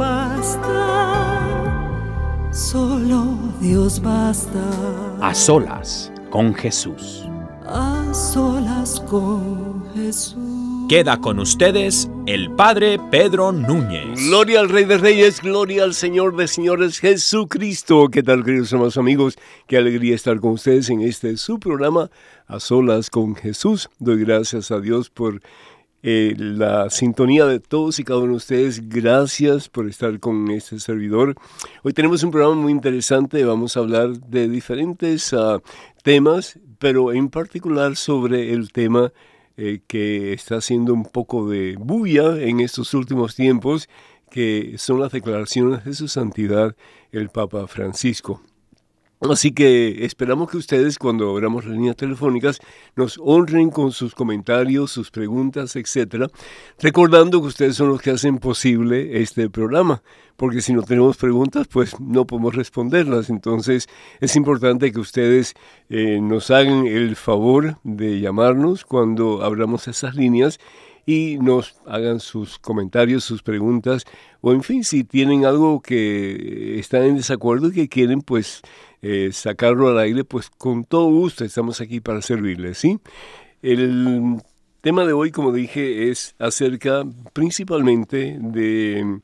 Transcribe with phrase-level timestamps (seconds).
[0.00, 1.68] basta,
[2.50, 4.64] solo Dios basta.
[5.20, 7.26] A solas con Jesús.
[7.66, 10.86] A solas con Jesús.
[10.88, 14.26] Queda con ustedes el Padre Pedro Núñez.
[14.26, 18.08] Gloria al Rey de Reyes, gloria al Señor de Señores Jesucristo.
[18.08, 19.36] ¿Qué tal, queridos hermanos amigos?
[19.66, 22.10] Qué alegría estar con ustedes en este su programa,
[22.46, 23.90] A Solas con Jesús.
[23.98, 25.42] Doy gracias a Dios por
[26.02, 28.88] eh, la sintonía de todos y cada uno de ustedes.
[28.88, 31.34] Gracias por estar con este servidor.
[31.82, 33.44] Hoy tenemos un programa muy interesante.
[33.44, 35.60] Vamos a hablar de diferentes uh,
[36.02, 39.12] temas, pero en particular sobre el tema
[39.56, 43.88] eh, que está haciendo un poco de bulla en estos últimos tiempos,
[44.30, 46.74] que son las declaraciones de su santidad
[47.12, 48.40] el Papa Francisco.
[49.28, 52.58] Así que esperamos que ustedes cuando abramos las líneas telefónicas
[52.96, 56.28] nos honren con sus comentarios, sus preguntas, etcétera,
[56.78, 60.02] recordando que ustedes son los que hacen posible este programa,
[60.36, 63.28] porque si no tenemos preguntas, pues no podemos responderlas.
[63.28, 63.90] Entonces
[64.20, 65.52] es importante que ustedes
[65.90, 70.58] eh, nos hagan el favor de llamarnos cuando abramos esas líneas
[71.04, 74.04] y nos hagan sus comentarios, sus preguntas,
[74.40, 78.62] o en fin, si tienen algo que están en desacuerdo y que quieren, pues
[79.02, 82.98] eh, sacarlo al aire, pues con todo gusto estamos aquí para servirles, ¿sí?
[83.62, 84.42] El
[84.80, 89.20] tema de hoy, como dije, es acerca principalmente de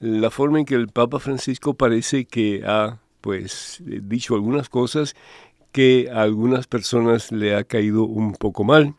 [0.00, 5.14] la forma en que el Papa Francisco parece que ha, pues, dicho algunas cosas
[5.72, 8.94] que a algunas personas le ha caído un poco mal.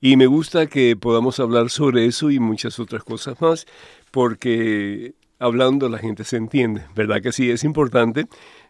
[0.00, 3.66] Y me gusta que podamos hablar sobre eso y muchas otras cosas más,
[4.12, 7.50] porque hablando la gente se entiende, ¿verdad que sí?
[7.50, 8.26] Es importante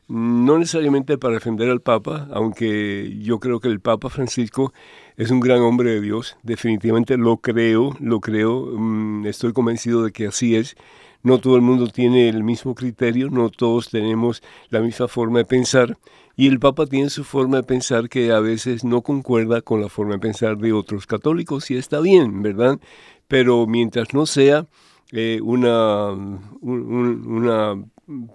[0.08, 4.72] no necesariamente para defender al Papa, aunque yo creo que el Papa Francisco
[5.16, 10.12] es un gran hombre de Dios, definitivamente lo creo, lo creo, mm, estoy convencido de
[10.12, 10.76] que así es.
[11.22, 15.44] No todo el mundo tiene el mismo criterio, no todos tenemos la misma forma de
[15.44, 15.98] pensar,
[16.36, 19.88] y el Papa tiene su forma de pensar que a veces no concuerda con la
[19.88, 22.78] forma de pensar de otros católicos, y está bien, ¿verdad?
[23.26, 24.66] Pero mientras no sea
[25.10, 26.12] eh, una,
[26.60, 27.84] una,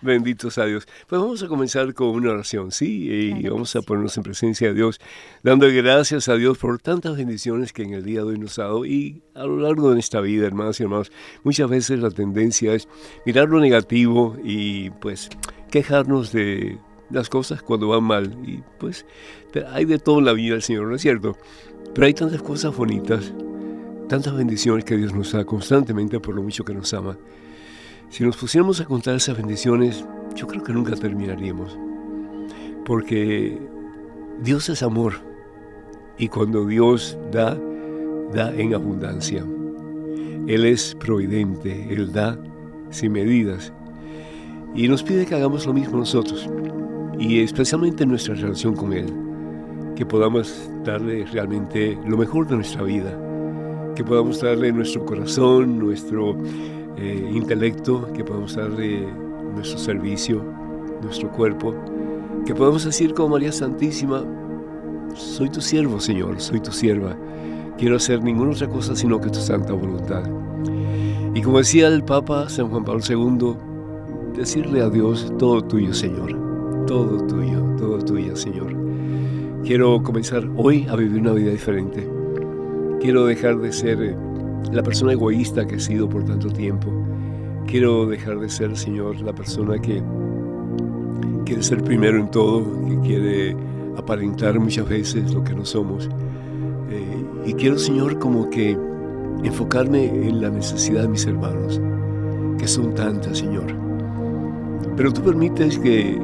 [0.02, 0.86] Bendito sea Dios.
[1.06, 3.08] Pues vamos a comenzar con una oración, ¿sí?
[3.08, 5.00] Y vamos a ponernos en presencia de Dios,
[5.42, 8.64] dando gracias a Dios por tantas bendiciones que en el día de hoy nos ha
[8.64, 11.12] dado y a lo largo de nuestra vida, hermanos y hermanos.
[11.42, 12.88] Muchas veces la tendencia es
[13.26, 15.28] mirar lo negativo y pues
[15.70, 16.78] quejarnos de
[17.10, 18.36] las cosas cuando van mal.
[18.46, 19.06] Y pues
[19.72, 21.36] hay de todo en la vida del Señor, ¿no es cierto?
[21.94, 23.32] Pero hay tantas cosas bonitas,
[24.08, 27.16] tantas bendiciones que Dios nos da constantemente por lo mucho que nos ama.
[28.10, 30.04] Si nos pusiéramos a contar esas bendiciones,
[30.34, 31.78] yo creo que nunca terminaríamos.
[32.84, 33.58] Porque
[34.42, 35.14] Dios es amor.
[36.18, 37.58] Y cuando Dios da,
[38.32, 39.44] da en abundancia.
[40.46, 42.38] Él es providente, Él da
[42.90, 43.72] sin medidas.
[44.74, 46.48] Y nos pide que hagamos lo mismo nosotros.
[47.18, 49.06] Y especialmente en nuestra relación con Él.
[49.96, 53.18] Que podamos darle realmente lo mejor de nuestra vida.
[53.94, 56.36] Que podamos darle nuestro corazón, nuestro
[56.96, 59.06] eh, intelecto, que podamos darle
[59.54, 60.44] nuestro servicio,
[61.02, 61.74] nuestro cuerpo,
[62.44, 64.24] que podamos decir como María Santísima,
[65.14, 67.16] soy tu siervo, Señor, soy tu sierva,
[67.78, 70.24] quiero hacer ninguna otra cosa sino que tu santa voluntad.
[71.34, 73.56] Y como decía el Papa San Juan Pablo II,
[74.36, 78.76] decirle a Dios, todo tuyo, Señor, todo tuyo, todo tuyo, Señor.
[79.64, 82.08] Quiero comenzar hoy a vivir una vida diferente.
[83.00, 84.16] Quiero dejar de ser eh,
[84.72, 86.92] la persona egoísta que he sido por tanto tiempo.
[87.66, 90.02] Quiero dejar de ser, Señor, la persona que
[91.44, 93.56] quiere ser primero en todo, que quiere
[93.96, 96.08] aparentar muchas veces lo que no somos.
[96.90, 98.76] Eh, y quiero, Señor, como que
[99.42, 101.80] enfocarme en la necesidad de mis hermanos,
[102.58, 103.66] que son tantas, Señor.
[104.96, 106.20] Pero tú permites que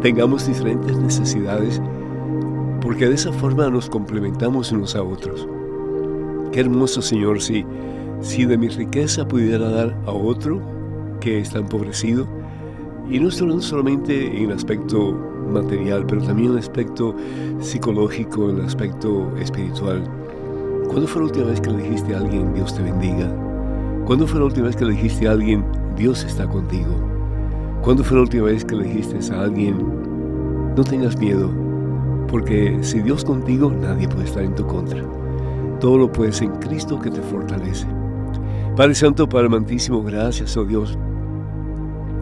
[0.00, 1.80] tengamos diferentes necesidades,
[2.80, 5.48] porque de esa forma nos complementamos unos a otros.
[6.52, 7.64] Qué hermoso, Señor, si,
[8.20, 10.60] si de mi riqueza pudiera dar a otro
[11.20, 12.26] que está empobrecido.
[13.08, 15.12] Y no solamente en el aspecto
[15.48, 17.14] material, pero también en el aspecto
[17.60, 20.02] psicológico, en el aspecto espiritual.
[20.88, 23.32] ¿Cuándo fue la última vez que le dijiste a alguien, Dios te bendiga?
[24.06, 25.64] ¿Cuándo fue la última vez que le dijiste a alguien,
[25.96, 26.94] Dios está contigo?
[27.82, 29.76] ¿Cuándo fue la última vez que le dijiste a alguien,
[30.76, 31.50] no tengas miedo,
[32.28, 35.04] porque si Dios contigo, nadie puede estar en tu contra?
[35.80, 37.86] Todo lo puedes en Cristo que te fortalece.
[38.76, 40.98] Padre Santo, Padre Amantísimo, gracias, oh Dios.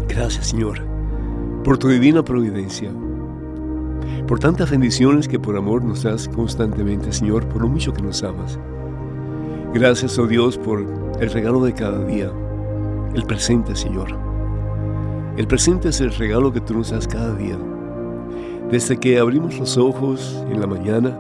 [0.07, 0.81] Gracias, Señor,
[1.65, 2.93] por tu divina providencia,
[4.29, 8.23] por tantas bendiciones que por amor nos das constantemente, Señor, por lo mucho que nos
[8.23, 8.57] amas.
[9.73, 10.87] Gracias, oh Dios, por
[11.19, 12.31] el regalo de cada día,
[13.17, 14.17] el presente, Señor.
[15.37, 17.59] El presente es el regalo que tú nos das cada día.
[18.71, 21.19] Desde que abrimos los ojos en la mañana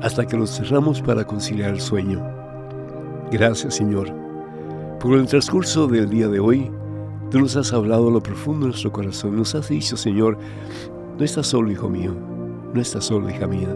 [0.00, 2.26] hasta que los cerramos para conciliar el sueño.
[3.30, 4.23] Gracias, Señor.
[5.04, 6.70] Por el transcurso del día de hoy,
[7.30, 9.36] tú nos has hablado a lo profundo de nuestro corazón.
[9.36, 10.38] Nos has dicho, Señor,
[11.18, 12.16] no estás solo, hijo mío,
[12.72, 13.68] no estás solo, hija mía.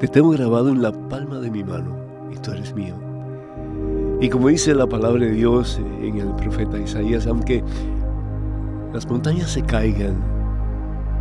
[0.00, 1.96] Te tengo grabado en la palma de mi mano
[2.32, 2.96] y tú eres mío.
[4.20, 7.62] Y como dice la palabra de Dios en el profeta Isaías, aunque
[8.92, 10.16] las montañas se caigan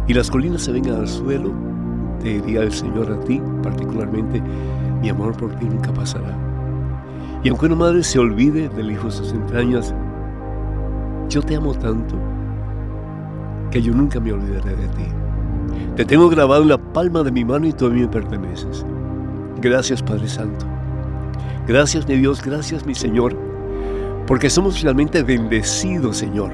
[0.08, 1.52] y las colinas se vengan al suelo,
[2.20, 4.42] te diría el Señor a ti particularmente,
[5.04, 6.53] mi amor por ti nunca pasará.
[7.44, 9.94] Y aunque una madre se olvide del hijo de sus entrañas,
[11.30, 12.16] yo te amo tanto
[13.70, 15.06] que yo nunca me olvidaré de ti.
[15.96, 18.86] Te tengo grabado en la palma de mi mano y tú a mí me perteneces.
[19.62, 20.66] Gracias Padre Santo.
[21.68, 23.36] Gracias mi Dios, gracias mi Señor,
[24.28, 26.52] porque somos realmente bendecidos, Señor,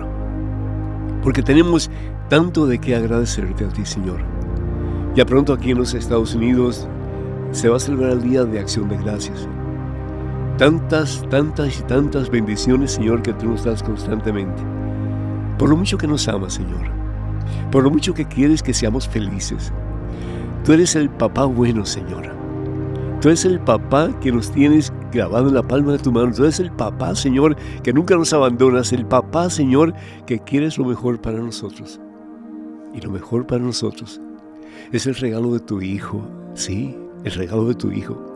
[1.23, 1.89] porque tenemos
[2.29, 4.21] tanto de qué agradecerte a ti, Señor.
[5.15, 6.87] Ya pronto aquí en los Estados Unidos
[7.51, 9.47] se va a celebrar el Día de Acción de Gracias.
[10.59, 14.61] Tantas, tantas y tantas bendiciones, Señor, que tú nos das constantemente.
[15.57, 16.91] Por lo mucho que nos amas, Señor.
[17.71, 19.71] Por lo mucho que quieres que seamos felices.
[20.65, 22.35] Tú eres el papá bueno, Señor.
[23.21, 26.33] Tú eres el papá que nos tienes grabado en la palma de tu mano.
[26.33, 28.91] Tú eres el papá, Señor, que nunca nos abandonas.
[28.91, 29.93] El papá, Señor,
[30.25, 32.01] que quieres lo mejor para nosotros.
[32.93, 34.19] Y lo mejor para nosotros
[34.91, 36.21] es el regalo de tu Hijo.
[36.53, 38.28] Sí, el regalo de tu Hijo.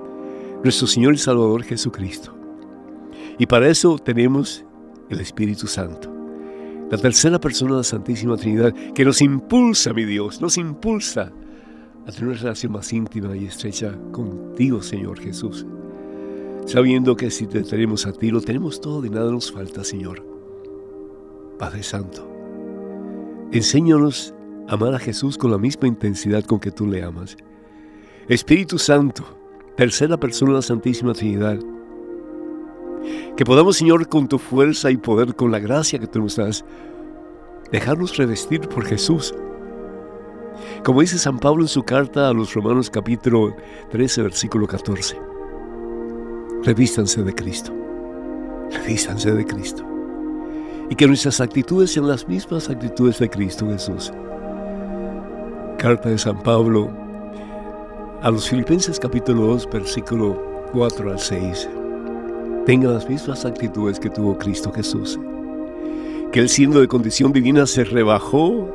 [0.64, 2.34] Nuestro Señor y Salvador Jesucristo.
[3.38, 4.64] Y para eso tenemos
[5.10, 6.10] el Espíritu Santo.
[6.90, 11.34] La tercera persona de la Santísima Trinidad que nos impulsa, mi Dios, nos impulsa
[12.08, 15.66] a tener una relación más íntima y estrecha contigo, Señor Jesús.
[16.66, 20.26] Sabiendo que si te tenemos a ti, lo tenemos todo y nada nos falta, Señor.
[21.60, 22.26] Padre Santo,
[23.52, 24.34] enséñanos
[24.70, 27.36] a amar a Jesús con la misma intensidad con que tú le amas.
[28.30, 29.43] Espíritu Santo,
[29.76, 31.60] tercera persona de la Santísima Trinidad,
[33.36, 36.64] que podamos, Señor, con tu fuerza y poder, con la gracia que tú nos das,
[37.72, 39.34] dejarnos revestir por Jesús
[40.84, 43.56] como dice San Pablo en su carta a los Romanos capítulo
[43.92, 45.20] 13, versículo 14.
[46.64, 47.74] Revístanse de Cristo.
[48.72, 49.86] Revístanse de Cristo.
[50.90, 54.12] Y que nuestras actitudes sean las mismas actitudes de Cristo Jesús.
[55.78, 56.92] Carta de San Pablo
[58.24, 61.70] a los Filipenses capítulo 2, versículo 4 al 6.
[62.66, 65.20] Tenga las mismas actitudes que tuvo Cristo Jesús.
[66.32, 68.74] Que él siendo de condición divina se rebajó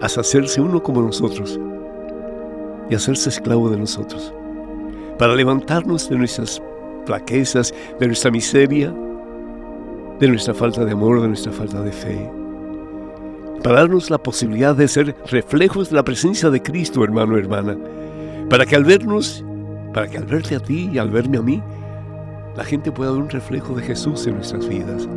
[0.00, 1.60] hasta hacerse uno como nosotros
[2.88, 4.32] y hacerse esclavo de nosotros,
[5.18, 6.62] para levantarnos de nuestras
[7.04, 8.94] flaquezas, de nuestra miseria,
[10.18, 12.30] de nuestra falta de amor, de nuestra falta de fe,
[13.62, 17.76] para darnos la posibilidad de ser reflejos de la presencia de Cristo, hermano, hermana,
[18.50, 19.44] para que al vernos,
[19.94, 21.62] para que al verte a ti y al verme a mí,
[22.56, 25.08] la gente pueda ver un reflejo de Jesús en nuestras vidas.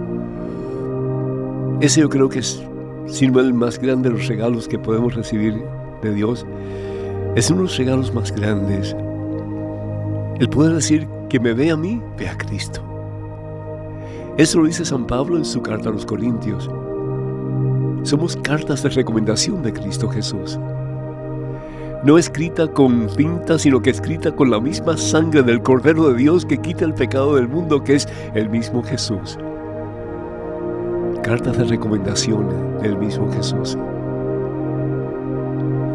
[1.81, 2.63] Ese yo creo que es
[3.07, 5.61] sino el más grande de los regalos que podemos recibir
[6.01, 6.45] de Dios.
[7.35, 8.95] Es uno de los regalos más grandes.
[10.39, 12.81] El poder decir que me ve a mí, ve a Cristo.
[14.37, 16.69] Eso lo dice San Pablo en su carta a los Corintios.
[18.03, 20.57] Somos cartas de recomendación de Cristo Jesús.
[22.03, 26.45] No escrita con tinta, sino que escrita con la misma sangre del Cordero de Dios
[26.45, 29.37] que quita el pecado del mundo, que es el mismo Jesús
[31.23, 33.77] cartas de recomendación del mismo Jesús.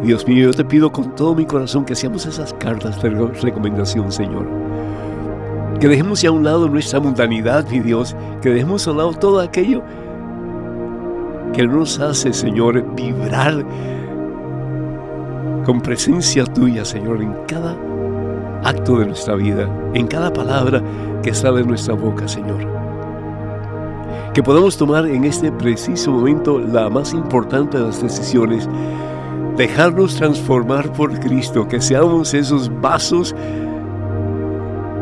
[0.03, 4.11] Dios mío, yo te pido con todo mi corazón que seamos esas cartas de recomendación,
[4.11, 4.47] Señor.
[5.79, 9.13] Que dejemos ya a un lado nuestra mundanidad, mi Dios, que dejemos a un lado
[9.13, 9.83] todo aquello
[11.53, 13.63] que nos hace, Señor, vibrar
[15.69, 17.77] con presencia tuya, Señor, en cada
[18.63, 20.81] acto de nuestra vida, en cada palabra
[21.21, 22.67] que sale de nuestra boca, Señor
[24.33, 28.67] que podamos tomar en este preciso momento la más importante de las decisiones,
[29.57, 33.35] dejarnos transformar por Cristo, que seamos esos vasos,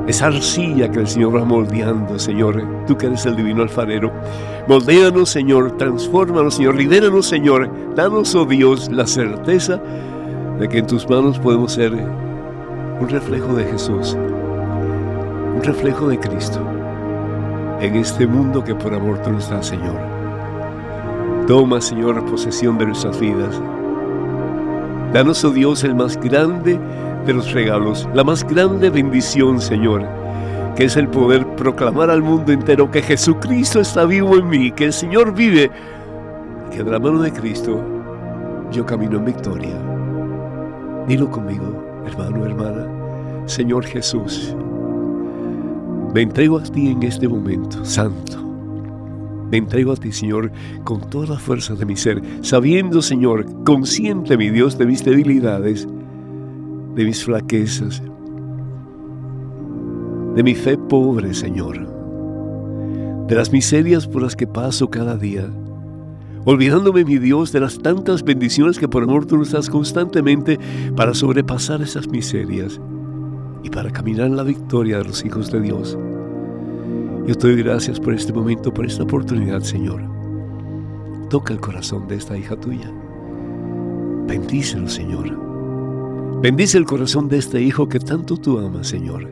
[0.05, 4.11] esa arcilla que el Señor va moldeando, Señor, tú que eres el divino alfarero.
[4.67, 9.81] Moldéanos, Señor, transfórmanos, Señor, libéranos, Señor, danos, oh Dios, la certeza
[10.59, 14.15] de que en tus manos podemos ser un reflejo de Jesús,
[15.55, 16.59] un reflejo de Cristo
[17.79, 19.99] en este mundo que por amor tú nos das, Señor.
[21.47, 23.61] Toma, Señor, posesión de nuestras vidas.
[25.13, 26.79] Danos, oh Dios, el más grande
[27.25, 30.05] de los regalos, la más grande bendición, Señor,
[30.75, 34.85] que es el poder proclamar al mundo entero que Jesucristo está vivo en mí, que
[34.85, 35.71] el Señor vive,
[36.71, 37.81] que de la mano de Cristo
[38.71, 39.86] yo camino en victoria.
[41.07, 42.85] Dilo conmigo, hermano, hermana,
[43.45, 44.55] Señor Jesús
[46.13, 48.43] me entrego a ti en este momento, Santo.
[49.51, 50.51] Me entrego a ti, Señor,
[50.83, 55.87] con toda la fuerza de mi ser, sabiendo, Señor, consciente, mi Dios, de mis debilidades,
[56.95, 58.01] de mis flaquezas,
[60.35, 61.87] de mi fe pobre, Señor,
[63.27, 65.47] de las miserias por las que paso cada día,
[66.49, 70.57] olvidándome, mi Dios, de las tantas bendiciones que por amor tú nos das constantemente
[70.95, 72.79] para sobrepasar esas miserias
[73.63, 75.97] y para caminar en la victoria de los hijos de Dios.
[77.27, 80.01] Yo te doy gracias por este momento, por esta oportunidad, Señor.
[81.29, 82.89] Toca el corazón de esta hija tuya.
[84.25, 85.37] Bendícelo, Señor.
[86.41, 89.27] Bendice el corazón de este hijo que tanto tú amas, Señor,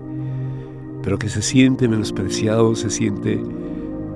[1.01, 3.41] pero que se siente menospreciado, se siente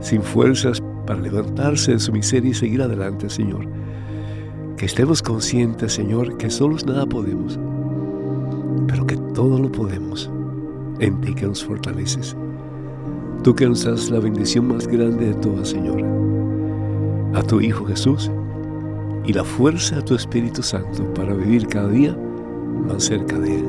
[0.02, 3.68] sin fuerzas para levantarse de su miseria y seguir adelante, Señor.
[4.78, 7.60] Que estemos conscientes, Señor, que solos nada podemos,
[8.88, 10.30] pero que todo lo podemos
[11.00, 12.38] en ti que nos fortaleces.
[13.44, 16.04] Tú que nos das la bendición más grande de todas, Señor.
[17.34, 18.30] A tu Hijo Jesús
[19.26, 22.16] y la fuerza de tu Espíritu Santo para vivir cada día
[22.88, 23.66] más cerca de Él.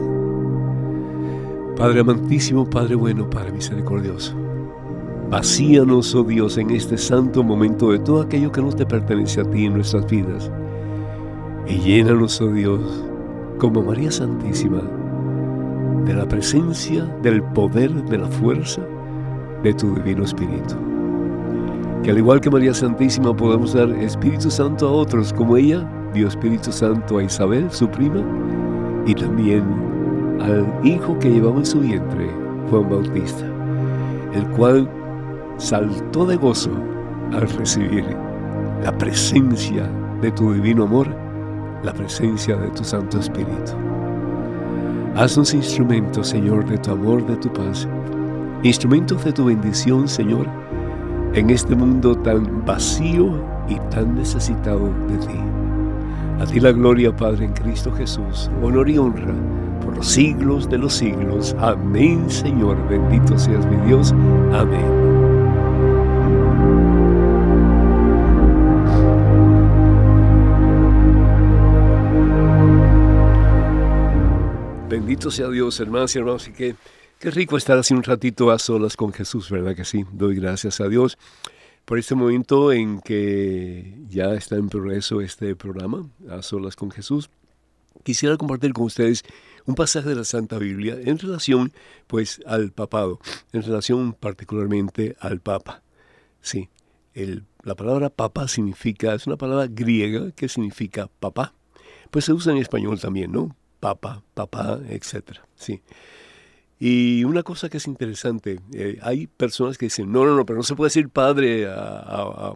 [1.74, 4.34] Padre amantísimo, Padre bueno, Padre misericordioso.
[5.30, 9.44] Vacíanos, oh Dios, en este santo momento de todo aquello que no te pertenece a
[9.44, 10.50] ti en nuestras vidas.
[11.68, 13.04] Y llénanos, oh Dios,
[13.58, 14.82] como María Santísima,
[16.04, 18.82] de la presencia, del poder, de la fuerza
[19.62, 20.74] de tu Divino Espíritu.
[22.02, 26.26] Que al igual que María Santísima podamos dar Espíritu Santo a otros, como ella dio
[26.26, 28.24] Espíritu Santo a Isabel, su prima,
[29.06, 29.62] y también
[30.40, 32.28] al hijo que llevaba en su vientre,
[32.68, 33.44] Juan Bautista,
[34.34, 34.90] el cual
[35.60, 36.70] saltó de gozo
[37.32, 38.04] al recibir
[38.82, 39.88] la presencia
[40.22, 41.06] de tu divino amor,
[41.82, 43.72] la presencia de tu Santo Espíritu.
[45.16, 47.86] Haznos instrumentos, Señor, de tu amor, de tu paz,
[48.62, 50.46] instrumentos de tu bendición, Señor,
[51.34, 53.30] en este mundo tan vacío
[53.68, 55.38] y tan necesitado de ti.
[56.40, 59.34] A ti la gloria, Padre, en Cristo Jesús, honor y honra
[59.84, 61.54] por los siglos de los siglos.
[61.60, 62.76] Amén, Señor.
[62.88, 64.14] Bendito seas mi Dios.
[64.52, 65.09] Amén.
[75.10, 76.76] Bendito sea Dios, hermanos y hermanos, y qué,
[77.18, 80.04] qué rico estar así un ratito a solas con Jesús, ¿verdad que sí?
[80.12, 81.18] Doy gracias a Dios
[81.84, 87.28] por este momento en que ya está en progreso este programa, a solas con Jesús.
[88.04, 89.24] Quisiera compartir con ustedes
[89.66, 91.72] un pasaje de la Santa Biblia en relación,
[92.06, 93.18] pues, al papado,
[93.52, 95.82] en relación particularmente al Papa.
[96.40, 96.68] Sí,
[97.14, 101.52] el, la palabra papa significa, es una palabra griega que significa papá.
[102.12, 103.56] Pues se usa en español también, ¿no?
[103.80, 105.46] Papá, papá, etcétera.
[105.56, 105.82] Sí.
[106.78, 110.58] Y una cosa que es interesante, eh, hay personas que dicen, no, no, no, pero
[110.58, 112.54] no se puede decir padre a,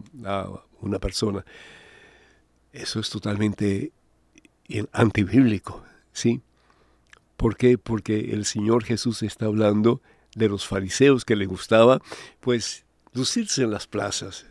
[0.80, 1.44] una persona.
[2.72, 3.92] Eso es totalmente
[4.92, 6.40] antibíblico, ¿sí?
[7.36, 7.76] ¿Por qué?
[7.76, 10.00] Porque el Señor Jesús está hablando
[10.34, 12.00] de los fariseos que le gustaba,
[12.40, 14.46] pues, lucirse en las plazas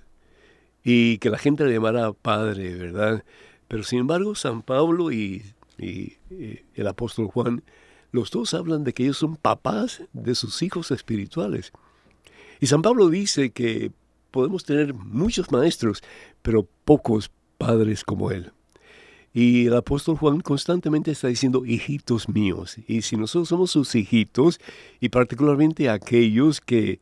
[0.83, 3.23] y que la gente le llamara padre, ¿verdad?
[3.67, 5.43] Pero sin embargo, San Pablo y
[5.77, 6.17] y,
[6.75, 7.63] el apóstol Juan,
[8.11, 11.71] los dos hablan de que ellos son papás de sus hijos espirituales.
[12.59, 13.91] Y San Pablo dice que
[14.31, 16.03] podemos tener muchos maestros,
[16.41, 18.51] pero pocos padres como él.
[19.33, 22.77] Y el apóstol Juan constantemente está diciendo, hijitos míos.
[22.87, 24.59] Y si nosotros somos sus hijitos,
[24.99, 26.99] y particularmente aquellos que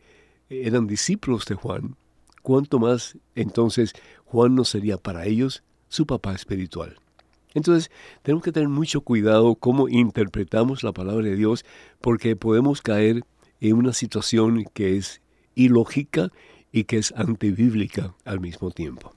[0.50, 1.98] eran discípulos de Juan,
[2.42, 3.94] ¿cuánto más entonces
[4.26, 6.98] Juan no sería para ellos su papá espiritual?
[7.54, 11.66] Entonces, tenemos que tener mucho cuidado cómo interpretamos la palabra de Dios,
[12.00, 13.24] porque podemos caer
[13.60, 15.22] en una situación que es
[15.56, 16.32] ilógica
[16.72, 19.14] y que es antibíblica al mismo tiempo.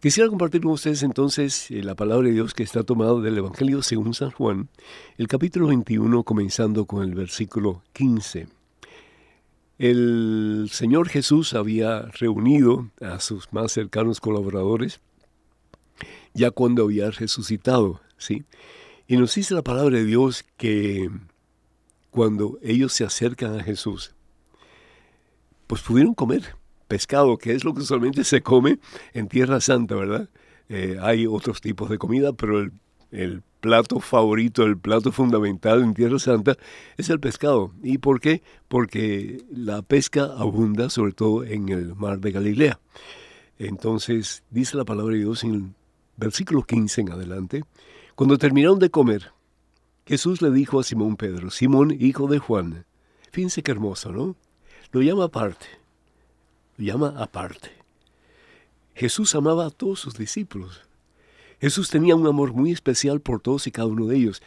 [0.00, 3.82] Quisiera compartir con ustedes entonces eh, la palabra de Dios que está tomada del Evangelio
[3.82, 4.68] según San Juan,
[5.16, 8.48] el capítulo 21, comenzando con el versículo 15.
[9.78, 15.00] El Señor Jesús había reunido a sus más cercanos colaboradores
[16.34, 18.44] ya cuando había resucitado, ¿sí?
[19.06, 21.10] Y nos dice la palabra de Dios que
[22.10, 24.14] cuando ellos se acercan a Jesús,
[25.66, 26.56] pues pudieron comer
[26.88, 28.78] pescado, que es lo que usualmente se come
[29.14, 30.28] en Tierra Santa, ¿verdad?
[30.68, 32.72] Eh, hay otros tipos de comida, pero el,
[33.10, 36.56] el, plato favorito, el plato fundamental en Tierra Santa
[36.96, 37.72] es el pescado.
[37.82, 38.42] ¿Y por qué?
[38.68, 42.80] Porque la pesca abunda sobre todo en el mar de Galilea.
[43.58, 45.76] Entonces dice la palabra de Dios en
[46.16, 47.64] versículo 15 en adelante,
[48.14, 49.32] cuando terminaron de comer,
[50.06, 52.84] Jesús le dijo a Simón Pedro, Simón, hijo de Juan,
[53.30, 54.36] fíjense qué hermoso, ¿no?
[54.90, 55.66] Lo llama aparte,
[56.76, 57.70] lo llama aparte.
[58.94, 60.82] Jesús amaba a todos sus discípulos.
[61.60, 64.42] Jesús tenía un amor muy especial por todos y cada uno de ellos.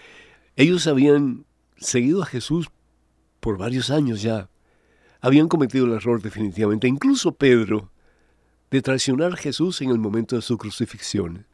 [0.55, 1.45] Ellos habían
[1.77, 2.67] seguido a Jesús
[3.39, 4.49] por varios años ya.
[5.21, 6.87] Habían cometido el error definitivamente.
[6.87, 7.89] Incluso Pedro,
[8.69, 11.45] de traicionar a Jesús en el momento de su crucifixión.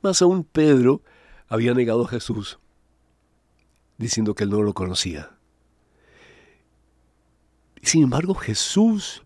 [0.00, 1.02] Más aún Pedro
[1.48, 2.58] había negado a Jesús,
[3.98, 5.36] diciendo que él no lo conocía.
[7.82, 9.22] Sin embargo, Jesús,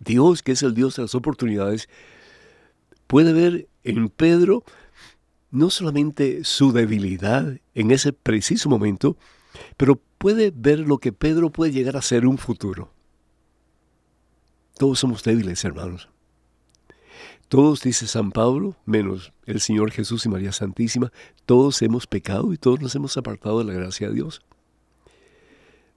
[0.00, 1.88] Dios, que es el Dios de las oportunidades,
[3.06, 4.64] puede ver en Pedro
[5.50, 9.16] no solamente su debilidad en ese preciso momento,
[9.76, 12.92] pero puede ver lo que Pedro puede llegar a ser un futuro.
[14.76, 16.08] Todos somos débiles, hermanos.
[17.48, 21.12] Todos, dice San Pablo, menos el Señor Jesús y María Santísima,
[21.46, 24.42] todos hemos pecado y todos nos hemos apartado de la gracia de Dios.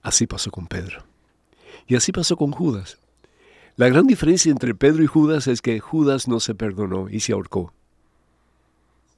[0.02, 1.04] Así pasó con Pedro.
[1.86, 2.98] Y así pasó con Judas.
[3.76, 7.32] La gran diferencia entre Pedro y Judas es que Judas no se perdonó y se
[7.32, 7.72] ahorcó.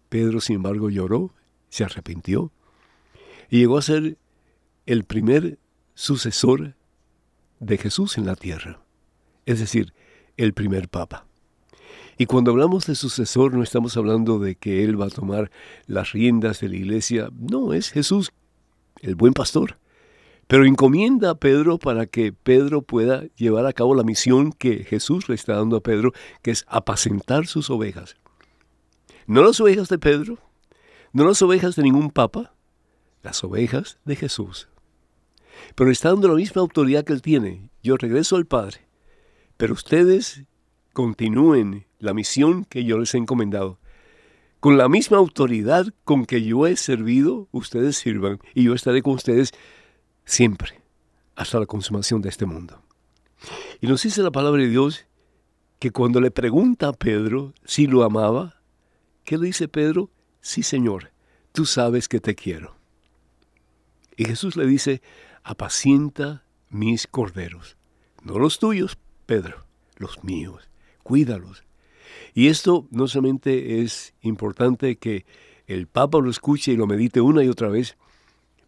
[0.09, 1.33] Pedro, sin embargo, lloró,
[1.69, 2.53] se arrepintió
[3.49, 4.19] y llegó a ser
[4.87, 5.59] el primer
[5.95, 6.75] sucesor
[7.59, 8.81] de Jesús en la tierra,
[9.47, 9.93] es decir,
[10.37, 11.27] el primer papa.
[12.21, 15.51] Y cuando hablamos de sucesor no estamos hablando de que Él va a tomar
[15.87, 18.31] las riendas de la iglesia, no, es Jesús,
[19.01, 19.79] el buen pastor.
[20.47, 25.31] Pero encomienda a Pedro para que Pedro pueda llevar a cabo la misión que Jesús
[25.31, 28.17] le está dando a Pedro, que es apacentar sus ovejas.
[29.27, 30.37] No las ovejas de Pedro,
[31.15, 32.53] no las ovejas de ningún papa,
[33.23, 34.69] las ovejas de Jesús.
[35.75, 37.71] Pero está dando la misma autoridad que él tiene.
[37.83, 38.87] Yo regreso al Padre,
[39.57, 40.45] pero ustedes
[40.93, 43.79] continúen la misión que yo les he encomendado.
[44.59, 49.15] Con la misma autoridad con que yo he servido, ustedes sirvan y yo estaré con
[49.15, 49.53] ustedes
[50.25, 50.83] siempre,
[51.37, 52.83] hasta la consumación de este mundo.
[53.81, 55.07] Y nos dice la palabra de Dios
[55.79, 58.61] que cuando le pregunta a Pedro si lo amaba,
[59.25, 60.11] ¿qué le dice Pedro?
[60.43, 61.11] Sí, Señor,
[61.53, 62.77] tú sabes que te quiero.
[64.17, 65.01] Y Jesús le dice,
[65.43, 67.79] apacienta mis corderos,
[68.23, 69.65] no los tuyos, Pedro,
[69.97, 70.70] los míos
[71.03, 71.65] cuídalos.
[72.35, 75.25] Y esto no solamente es importante que
[75.67, 77.97] el Papa lo escuche y lo medite una y otra vez,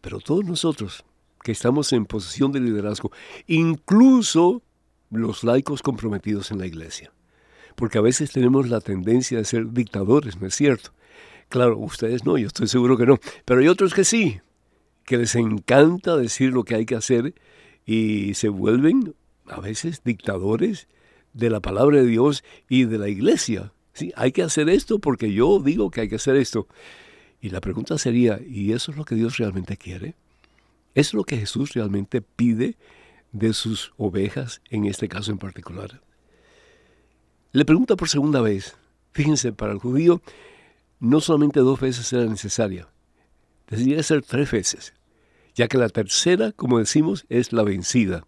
[0.00, 1.04] pero todos nosotros
[1.42, 3.10] que estamos en posición de liderazgo,
[3.46, 4.62] incluso
[5.10, 7.12] los laicos comprometidos en la iglesia.
[7.74, 10.92] Porque a veces tenemos la tendencia de ser dictadores, ¿no es cierto?
[11.48, 14.40] Claro, ustedes no, yo estoy seguro que no, pero hay otros que sí,
[15.04, 17.34] que les encanta decir lo que hay que hacer
[17.84, 19.14] y se vuelven
[19.46, 20.88] a veces dictadores
[21.32, 23.72] de la palabra de Dios y de la iglesia.
[23.92, 24.12] ¿sí?
[24.16, 26.66] Hay que hacer esto porque yo digo que hay que hacer esto.
[27.40, 30.14] Y la pregunta sería, ¿y eso es lo que Dios realmente quiere?
[30.94, 32.76] ¿Es lo que Jesús realmente pide
[33.32, 36.02] de sus ovejas en este caso en particular?
[37.52, 38.76] Le pregunta por segunda vez.
[39.12, 40.22] Fíjense, para el judío
[41.02, 42.88] no solamente dos veces era necesaria,
[43.68, 44.94] debería ser tres veces,
[45.54, 48.24] ya que la tercera, como decimos, es la vencida.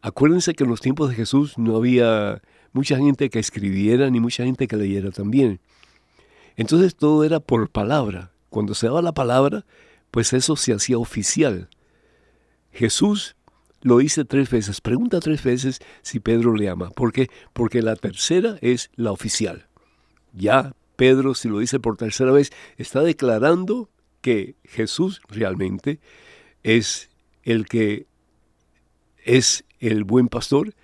[0.00, 2.40] Acuérdense que en los tiempos de Jesús no había
[2.72, 5.60] mucha gente que escribiera ni mucha gente que leyera también.
[6.56, 8.32] Entonces todo era por palabra.
[8.50, 9.64] Cuando se daba la palabra,
[10.10, 11.68] pues eso se hacía oficial.
[12.72, 13.36] Jesús
[13.82, 16.90] lo dice tres veces, pregunta tres veces si Pedro le ama.
[16.90, 17.28] ¿Por qué?
[17.52, 19.68] Porque la tercera es la oficial.
[20.32, 23.88] Ya Pedro, si lo dice por tercera vez, está declarando
[24.20, 26.00] que Jesús realmente
[26.64, 27.08] es
[27.44, 28.07] el que
[29.28, 30.74] es el buen pastor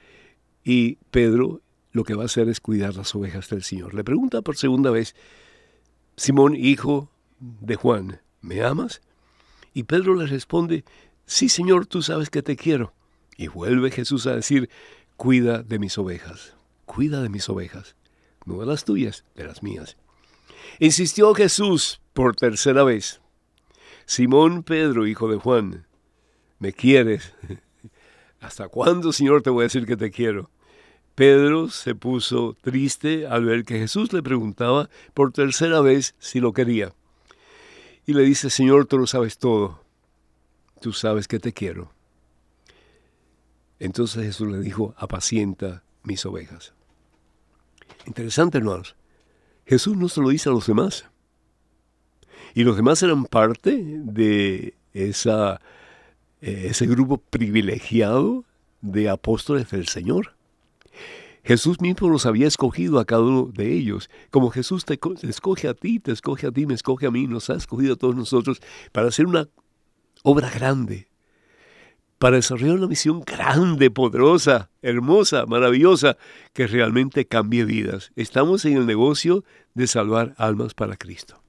[0.62, 3.94] y Pedro lo que va a hacer es cuidar las ovejas del Señor.
[3.94, 5.16] Le pregunta por segunda vez,
[6.16, 9.00] Simón, hijo de Juan, ¿me amas?
[9.72, 10.84] Y Pedro le responde,
[11.24, 12.92] sí Señor, tú sabes que te quiero.
[13.38, 14.68] Y vuelve Jesús a decir,
[15.16, 16.54] cuida de mis ovejas,
[16.84, 17.96] cuida de mis ovejas,
[18.44, 19.96] no de las tuyas, de las mías.
[20.80, 23.22] Insistió Jesús por tercera vez,
[24.04, 25.86] Simón Pedro, hijo de Juan,
[26.58, 27.32] ¿me quieres?
[28.44, 30.50] ¿Hasta cuándo, Señor, te voy a decir que te quiero?
[31.14, 36.52] Pedro se puso triste al ver que Jesús le preguntaba por tercera vez si lo
[36.52, 36.92] quería.
[38.04, 39.80] Y le dice, Señor, tú lo sabes todo.
[40.82, 41.90] Tú sabes que te quiero.
[43.78, 46.74] Entonces Jesús le dijo, apacienta mis ovejas.
[48.04, 48.94] Interesante, hermanos.
[49.64, 51.06] Jesús no se lo dice a los demás.
[52.52, 55.62] Y los demás eran parte de esa
[56.44, 58.44] ese grupo privilegiado
[58.82, 60.34] de apóstoles del Señor.
[61.42, 65.74] Jesús mismo los había escogido a cada uno de ellos, como Jesús te, escoge a
[65.74, 68.60] ti, te escoge a ti, me escoge a mí, nos ha escogido a todos nosotros
[68.92, 69.48] para hacer una
[70.22, 71.08] obra grande,
[72.18, 76.16] para desarrollar una misión grande, poderosa, hermosa, maravillosa,
[76.54, 78.10] que realmente cambie vidas.
[78.16, 81.42] Estamos en el negocio de salvar almas para Cristo.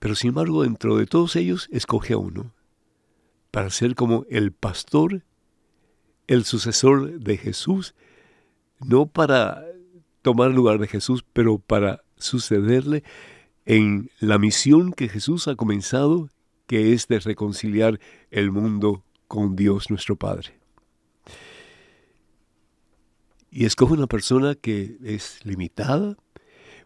[0.00, 2.52] Pero sin embargo, dentro de todos ellos, escoge a uno,
[3.52, 5.22] para ser como el pastor,
[6.26, 7.94] el sucesor de Jesús,
[8.80, 9.64] no para
[10.22, 13.04] tomar lugar de Jesús, pero para sucederle
[13.66, 16.30] en la misión que Jesús ha comenzado,
[16.66, 20.58] que es de reconciliar el mundo con Dios nuestro Padre.
[23.50, 26.16] Y escoge una persona que es limitada,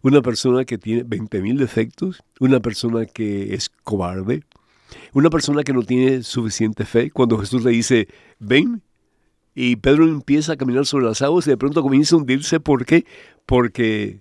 [0.03, 4.43] una persona que tiene 20.000 defectos, una persona que es cobarde,
[5.13, 8.83] una persona que no tiene suficiente fe, cuando Jesús le dice, ven,
[9.55, 12.61] y Pedro empieza a caminar sobre las aguas y de pronto comienza a hundirse.
[12.61, 13.07] ¿Por qué?
[13.47, 14.21] Porque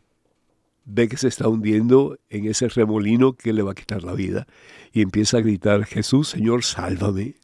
[0.86, 4.48] ve que se está hundiendo en ese remolino que le va a quitar la vida
[4.94, 7.36] y empieza a gritar, Jesús, Señor, sálvame.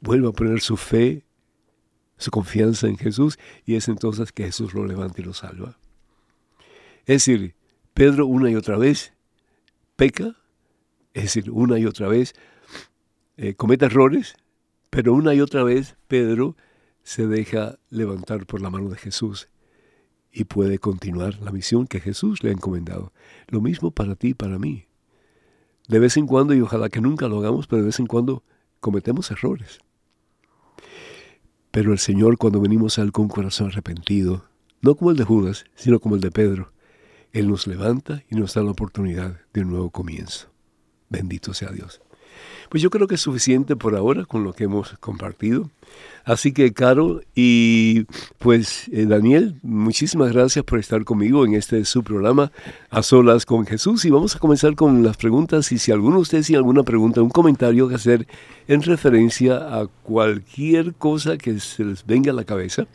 [0.00, 1.24] Vuelve a poner su fe,
[2.18, 5.78] su confianza en Jesús y es entonces que Jesús lo levanta y lo salva.
[7.06, 7.54] Es decir,
[7.94, 9.14] Pedro una y otra vez
[9.96, 10.36] peca,
[11.14, 12.34] es decir, una y otra vez
[13.36, 14.34] eh, comete errores,
[14.90, 16.56] pero una y otra vez Pedro
[17.02, 19.48] se deja levantar por la mano de Jesús
[20.32, 23.12] y puede continuar la misión que Jesús le ha encomendado.
[23.48, 24.86] Lo mismo para ti y para mí.
[25.88, 28.44] De vez en cuando, y ojalá que nunca lo hagamos, pero de vez en cuando
[28.78, 29.80] cometemos errores.
[31.70, 34.44] Pero el Señor, cuando venimos a Él con corazón arrepentido,
[34.82, 36.72] no como el de Judas, sino como el de Pedro,
[37.32, 40.49] Él nos levanta y nos da la oportunidad de un nuevo comienzo.
[41.10, 42.00] Bendito sea Dios.
[42.70, 45.68] Pues yo creo que es suficiente por ahora con lo que hemos compartido.
[46.24, 48.04] Así que, Caro y
[48.38, 52.52] pues eh, Daniel, muchísimas gracias por estar conmigo en este su programa
[52.88, 54.04] A Solas con Jesús.
[54.04, 55.72] Y vamos a comenzar con las preguntas.
[55.72, 58.28] Y si alguno de ustedes tiene alguna pregunta, un comentario que hacer
[58.68, 62.86] en referencia a cualquier cosa que se les venga a la cabeza,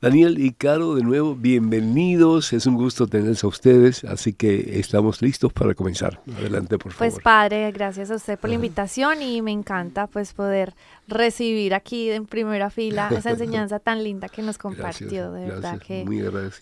[0.03, 2.51] Daniel y Caro, de nuevo, bienvenidos.
[2.51, 6.19] Es un gusto tenerles a ustedes, así que estamos listos para comenzar.
[6.39, 7.09] Adelante, por favor.
[7.09, 10.73] Pues padre, gracias a usted por la invitación y me encanta pues poder
[11.07, 15.31] recibir aquí en primera fila esa enseñanza tan linda que nos compartió.
[15.31, 16.03] de verdad que,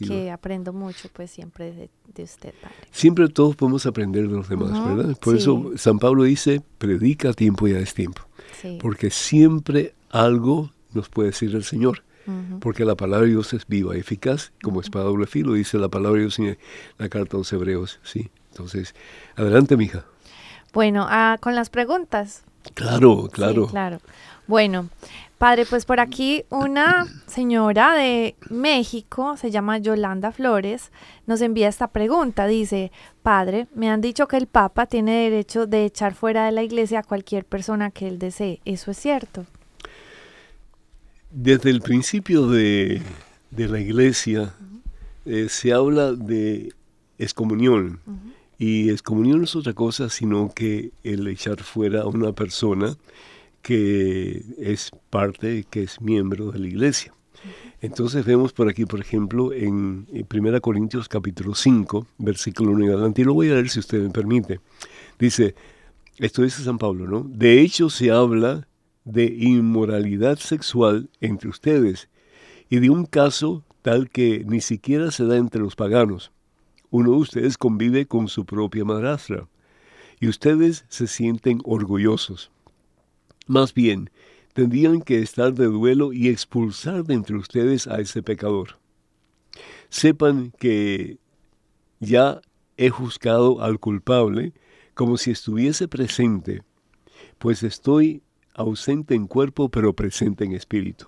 [0.07, 2.75] que aprendo mucho pues siempre de, usted, padre.
[2.91, 5.17] Siempre todos podemos aprender de los demás, ¿verdad?
[5.19, 8.21] Por eso San Pablo dice, predica a tiempo y a destiempo.
[8.79, 12.03] Porque siempre algo nos puede decir el Señor
[12.59, 16.17] porque la palabra de Dios es viva, eficaz, como espada doble filo, dice la palabra
[16.17, 16.57] de Dios en
[16.97, 18.29] la carta a los hebreos, ¿sí?
[18.51, 18.95] Entonces,
[19.35, 20.05] adelante, mija.
[20.73, 22.43] Bueno, ah, con las preguntas.
[22.73, 23.67] Claro, claro.
[23.67, 23.97] claro.
[24.47, 24.89] Bueno,
[25.37, 30.91] padre, pues por aquí una señora de México, se llama Yolanda Flores,
[31.25, 32.47] nos envía esta pregunta.
[32.47, 32.91] Dice,
[33.23, 36.99] padre, me han dicho que el Papa tiene derecho de echar fuera de la iglesia
[36.99, 38.61] a cualquier persona que él desee.
[38.65, 39.45] ¿Eso es cierto?
[41.31, 43.01] Desde el principio de,
[43.51, 44.53] la iglesia
[45.25, 46.73] eh, se habla de
[47.17, 47.99] excomunión.
[48.57, 52.97] Y excomunión no es otra cosa sino que el echar fuera a una persona
[53.61, 57.13] que es parte, que es miembro de la iglesia.
[57.81, 63.21] Entonces vemos por aquí, por ejemplo, en, 1 Corintios capítulo 5, versículo 1 y adelante,
[63.21, 64.59] y lo voy a leer si usted me permite.
[65.17, 65.55] Dice,
[66.17, 67.23] esto dice San Pablo, ¿no?
[67.23, 68.67] De hecho se habla
[69.05, 72.09] de inmoralidad sexual entre ustedes
[72.69, 76.31] y de un caso tal que ni siquiera se da entre los paganos.
[76.89, 79.47] Uno de ustedes convive con su propia madrastra
[80.19, 82.51] y ustedes se sienten orgullosos.
[83.47, 84.11] Más bien,
[84.53, 88.79] tendrían que estar de duelo y expulsar de entre ustedes a ese pecador.
[89.89, 91.17] Sepan que
[91.99, 92.41] ya
[92.77, 94.53] he juzgado al culpable
[94.93, 96.63] como si estuviese presente,
[97.37, 98.21] pues estoy
[98.53, 101.07] ausente en cuerpo, pero presente en espíritu.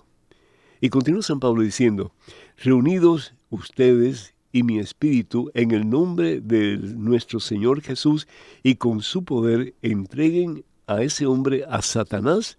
[0.81, 2.11] Y continúa San Pablo diciendo,
[2.57, 8.27] reunidos ustedes y mi espíritu en el nombre de nuestro Señor Jesús
[8.61, 12.57] y con su poder entreguen a ese hombre a Satanás,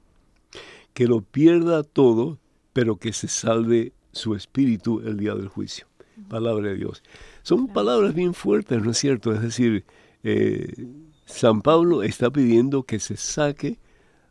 [0.93, 2.39] que lo pierda todo,
[2.73, 5.87] pero que se salve su espíritu el día del juicio.
[6.29, 7.03] Palabra de Dios.
[7.43, 9.33] Son palabras bien fuertes, ¿no es cierto?
[9.33, 9.85] Es decir,
[10.23, 10.87] eh,
[11.27, 13.79] San Pablo está pidiendo que se saque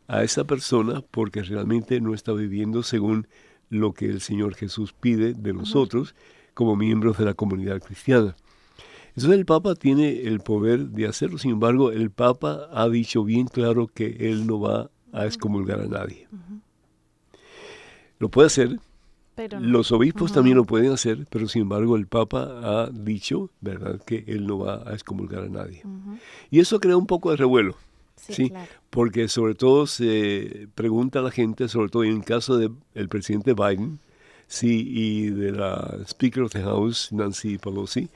[0.06, 3.26] a esa persona porque realmente no está viviendo según
[3.70, 6.14] lo que el Señor Jesús pide de nosotros
[6.54, 8.36] como miembros de la comunidad cristiana.
[9.08, 13.46] Entonces el Papa tiene el poder de hacerlo, sin embargo el Papa ha dicho bien
[13.46, 16.26] claro que él no va a excomulgar a nadie.
[18.18, 18.78] Lo puede hacer,
[19.60, 24.24] los obispos también lo pueden hacer, pero sin embargo el Papa ha dicho, ¿verdad?, que
[24.26, 25.82] él no va a excomulgar a nadie.
[26.50, 27.76] Y eso crea un poco de revuelo.
[28.28, 28.52] Sí,
[28.90, 33.54] porque sobre todo se pregunta a la gente, sobre todo en el caso del presidente
[33.54, 33.98] Biden,
[34.46, 38.08] Sí, y de la Speaker of the House, Nancy Pelosi,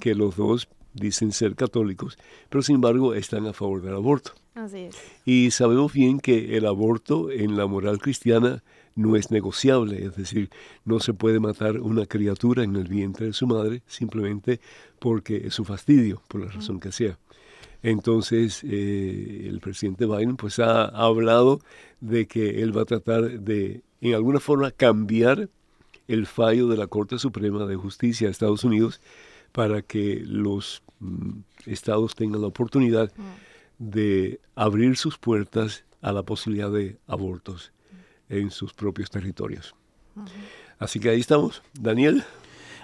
[0.00, 4.32] que los dos dicen ser católicos, pero sin embargo están a favor del aborto.
[4.54, 4.96] Así es.
[5.24, 8.62] Y sabemos bien que el aborto en la moral cristiana
[8.94, 10.48] no es negociable, es decir,
[10.84, 14.60] no se puede matar una criatura en el vientre de su madre simplemente
[14.98, 17.18] porque es su fastidio, por la razón que sea.
[17.86, 21.60] Entonces, eh, el presidente Biden pues ha, hablado
[22.00, 25.48] de que él va a tratar de, en alguna forma, cambiar
[26.08, 29.00] el fallo de la Corte Suprema de Justicia de Estados Unidos
[29.52, 33.12] para que los mm, estados tengan la oportunidad
[33.78, 37.70] de abrir sus puertas a la posibilidad de abortos
[38.28, 39.76] en sus propios territorios.
[40.80, 41.62] Así que ahí estamos.
[41.72, 42.24] Daniel.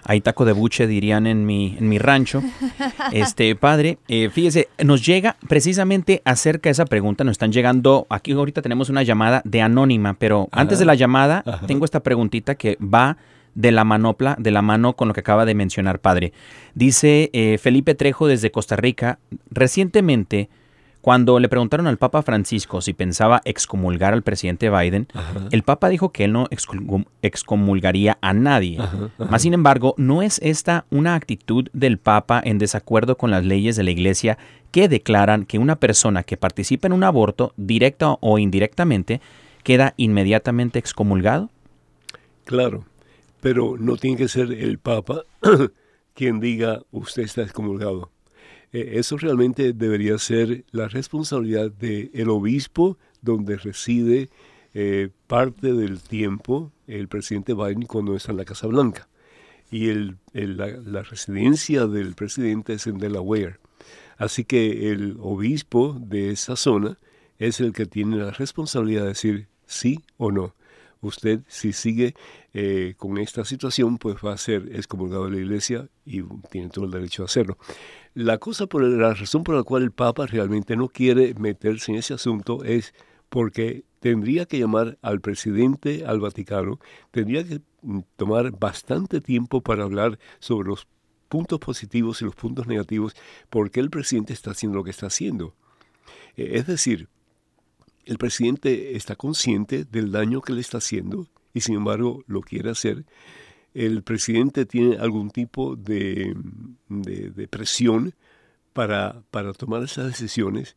[0.04, 2.42] Ahí taco de buche dirían en mi, en mi rancho.
[3.12, 8.32] Este padre, eh, fíjese, nos llega precisamente acerca de esa pregunta, nos están llegando, aquí
[8.32, 12.76] ahorita tenemos una llamada de anónima, pero antes de la llamada tengo esta preguntita que
[12.80, 13.16] va
[13.54, 16.32] de la manopla, de la mano con lo que acaba de mencionar padre.
[16.74, 19.18] Dice eh, Felipe Trejo desde Costa Rica,
[19.50, 20.48] recientemente
[21.02, 25.08] cuando le preguntaron al Papa Francisco si pensaba excomulgar al presidente Biden,
[25.50, 26.46] el Papa dijo que él no
[27.22, 28.78] excomulgaría a nadie.
[29.18, 33.74] Más sin embargo, ¿no es esta una actitud del Papa en desacuerdo con las leyes
[33.74, 34.38] de la Iglesia
[34.70, 39.20] que declaran que una persona que participa en un aborto, directa o indirectamente,
[39.64, 41.50] queda inmediatamente excomulgado?
[42.44, 42.84] Claro,
[43.40, 45.24] pero no tiene que ser el Papa
[46.14, 48.11] quien diga usted está excomulgado.
[48.72, 54.30] Eh, eso realmente debería ser la responsabilidad del obispo donde reside
[54.74, 59.08] eh, parte del tiempo el presidente Biden cuando está en la Casa Blanca.
[59.70, 63.58] Y el, la, residencia del presidente es en Delaware.
[64.18, 66.98] Así que el obispo de esa zona
[67.38, 70.54] es el que tiene la responsabilidad de decir sí o no.
[71.02, 72.14] Usted, si sigue
[72.54, 76.84] eh, con esta situación, pues va a ser excomulgado de la iglesia y tiene todo
[76.84, 77.58] el derecho a hacerlo.
[78.14, 81.98] La cosa por la razón por la cual el Papa realmente no quiere meterse en
[81.98, 82.94] ese asunto es
[83.28, 86.78] porque tendría que llamar al presidente al Vaticano,
[87.10, 90.86] tendría que mm, tomar bastante tiempo para hablar sobre los
[91.28, 93.16] puntos positivos y los puntos negativos,
[93.50, 95.54] porque el presidente está haciendo lo que está haciendo.
[96.36, 97.08] Eh, es decir,
[98.04, 102.70] el presidente está consciente del daño que le está haciendo y sin embargo lo quiere
[102.70, 103.04] hacer
[103.74, 106.34] el presidente tiene algún tipo de,
[107.50, 108.14] presión
[108.72, 110.76] para, para tomar esas decisiones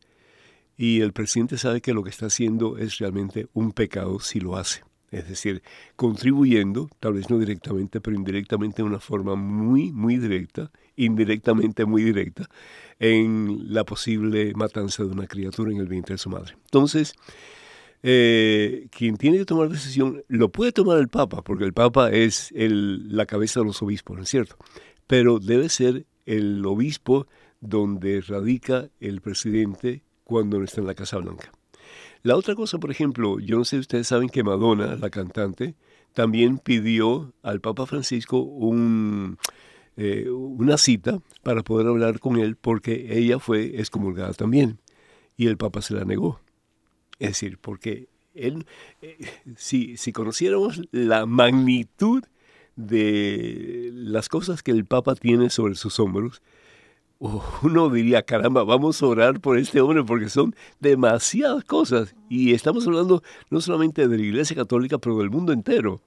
[0.76, 4.56] y el presidente sabe que lo que está haciendo es realmente un pecado si lo
[4.56, 4.82] hace.
[5.10, 5.62] Es decir,
[5.94, 12.02] contribuyendo, tal vez no directamente, pero indirectamente de una forma muy, muy directa, indirectamente muy
[12.02, 12.48] directa,
[12.98, 16.54] en la posible matanza de una criatura en el vientre de su madre.
[16.64, 17.14] Entonces,
[18.02, 22.52] eh, quien tiene que tomar decisión lo puede tomar el Papa, porque el Papa es
[22.56, 24.56] la cabeza de los obispos, ¿no es cierto?
[25.06, 27.26] Pero debe ser el obispo
[27.60, 31.52] donde radica el presidente cuando no está en la Casa Blanca.
[32.22, 35.76] La otra cosa, por ejemplo, yo no sé si ustedes saben que Madonna, la cantante,
[36.12, 39.38] también pidió al Papa Francisco un,
[39.96, 44.78] eh, una cita para poder hablar con él porque ella fue excomulgada también
[45.36, 46.40] y el Papa se la negó.
[47.18, 48.66] Es decir, porque él,
[49.00, 49.18] eh,
[49.56, 52.22] si, si conociéramos la magnitud
[52.76, 56.42] de las cosas que el Papa tiene sobre sus hombros,
[57.18, 62.14] uno diría, caramba, vamos a orar por este hombre porque son demasiadas cosas.
[62.28, 66.02] Y estamos hablando no solamente de la Iglesia Católica, pero del mundo entero.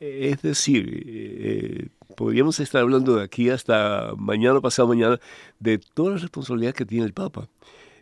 [0.00, 5.20] Es decir, eh, podríamos estar hablando de aquí hasta mañana, pasado mañana,
[5.60, 7.48] de toda la responsabilidad que tiene el Papa.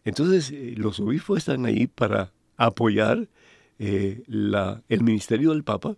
[0.05, 3.29] Entonces, eh, los obispos están ahí para apoyar
[3.79, 5.95] eh, la, el ministerio del Papa,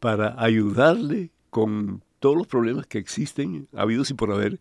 [0.00, 4.58] para ayudarle con todos los problemas que existen, habidos y por haber.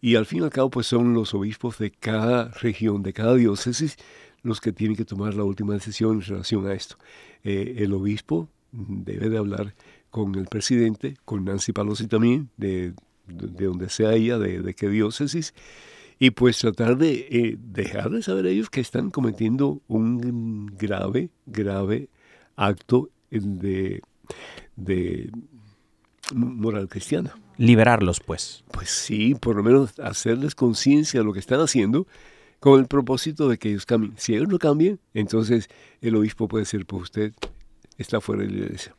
[0.00, 3.34] Y al fin y al cabo, pues son los obispos de cada región, de cada
[3.34, 3.96] diócesis,
[4.42, 6.96] los que tienen que tomar la última decisión en relación a esto.
[7.42, 9.74] Eh, el obispo debe de hablar
[10.16, 12.94] con el presidente, con Nancy Pelosi también, de,
[13.26, 15.52] de, donde sea ella, de, de qué diócesis,
[16.18, 22.08] y pues tratar de eh, dejar de saber ellos que están cometiendo un grave, grave
[22.56, 24.00] acto de,
[24.76, 25.30] de
[26.32, 27.36] moral cristiana.
[27.58, 28.64] Liberarlos, pues.
[28.72, 32.06] Pues sí, por lo menos hacerles conciencia de lo que están haciendo
[32.58, 34.14] con el propósito de que ellos cambien.
[34.16, 35.68] Si ellos no cambian, entonces
[36.00, 37.32] el obispo puede por pues usted
[37.98, 38.96] está fuera de la iglesia.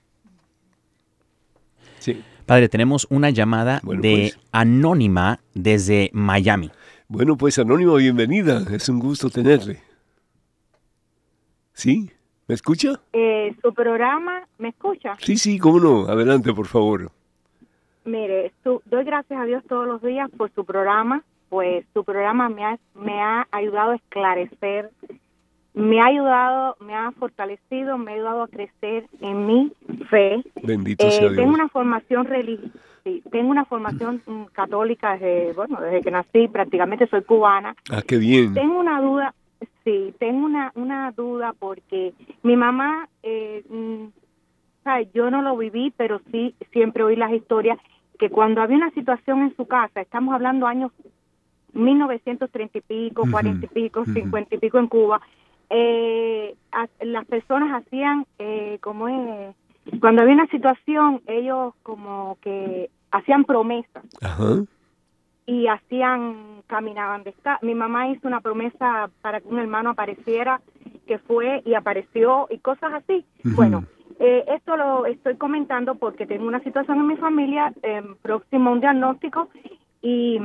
[2.00, 2.24] Sí.
[2.46, 4.40] Padre, tenemos una llamada de pues.
[4.52, 6.72] Anónima desde Miami.
[7.10, 8.64] Bueno, pues Anónimo, bienvenida.
[8.72, 9.82] Es un gusto tenerle.
[11.74, 12.10] ¿Sí?
[12.48, 13.00] ¿Me escucha?
[13.12, 15.18] Eh, su programa, ¿me escucha?
[15.20, 16.08] Sí, sí, cómo no.
[16.08, 17.12] Adelante, por favor.
[18.06, 22.64] Mire, doy gracias a Dios todos los días por su programa, pues su programa me
[22.64, 24.92] ha, me ha ayudado a esclarecer,
[25.78, 29.72] me ha ayudado, me ha fortalecido, me ha ayudado a crecer en mi
[30.10, 30.44] fe.
[30.64, 31.36] Bendito sea Dios.
[31.36, 32.74] Tengo una formación religiosa.
[33.32, 37.76] tengo una formación mm, católica desde, bueno, desde que nací, prácticamente soy cubana.
[37.92, 38.54] Ah, qué bien.
[38.54, 39.34] Tengo una duda,
[39.88, 42.14] Sí, tengo una, una duda porque
[42.44, 44.08] mi mamá, eh, mm,
[45.14, 47.80] yo no lo viví, pero sí siempre oí las historias
[48.20, 50.92] que cuando había una situación en su casa, estamos hablando años
[51.72, 55.22] 1930 y pico, 40 y pico, 50 y pico en Cuba,
[55.70, 56.56] eh,
[57.02, 59.56] las personas hacían, eh, como es,
[60.00, 64.04] cuando había una situación, ellos como que hacían promesas.
[64.22, 64.64] Ajá
[65.48, 67.64] y hacían, caminaban descalzos.
[67.64, 70.62] Mi mamá hizo una promesa para que un hermano apareciera,
[71.08, 73.26] que fue y apareció y cosas así.
[73.44, 73.86] Bueno,
[74.20, 78.74] eh, esto lo estoy comentando porque tengo una situación en mi familia eh, próximo a
[78.74, 79.48] un diagnóstico
[80.02, 80.38] y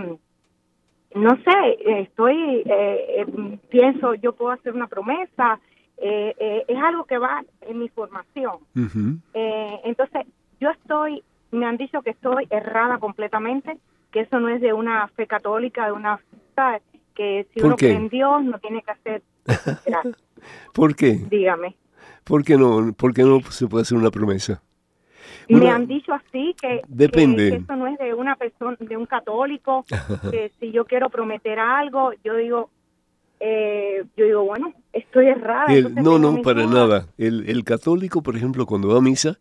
[1.15, 5.59] no sé, estoy, eh, eh, pienso, yo puedo hacer una promesa,
[5.99, 8.57] es algo que va en mi formación.
[9.35, 10.27] entonces,
[10.61, 13.79] yo estoy, me han dicho que estoy errada completamente
[14.11, 16.21] que eso no es de una fe católica, de una
[17.15, 19.23] que si uno cree en Dios no tiene que hacer.
[20.75, 21.19] ¿Por qué?
[21.31, 21.77] Dígame.
[22.25, 24.63] ¿Por qué no, por no se puede hacer una promesa?
[25.49, 27.51] Me han dicho así que, Depende.
[27.51, 29.85] Que, eso no es de una persona, de un católico,
[30.31, 32.71] que si yo quiero prometer algo, yo digo,
[33.41, 35.67] eh, yo digo, bueno, estoy errada.
[35.91, 37.07] no, no, para nada.
[37.19, 39.39] El, el, católico, por ejemplo, cuando va a misa,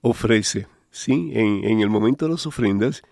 [0.00, 1.32] ofrece, ¿sí?
[1.34, 3.02] En, en el momento de las ofrendas,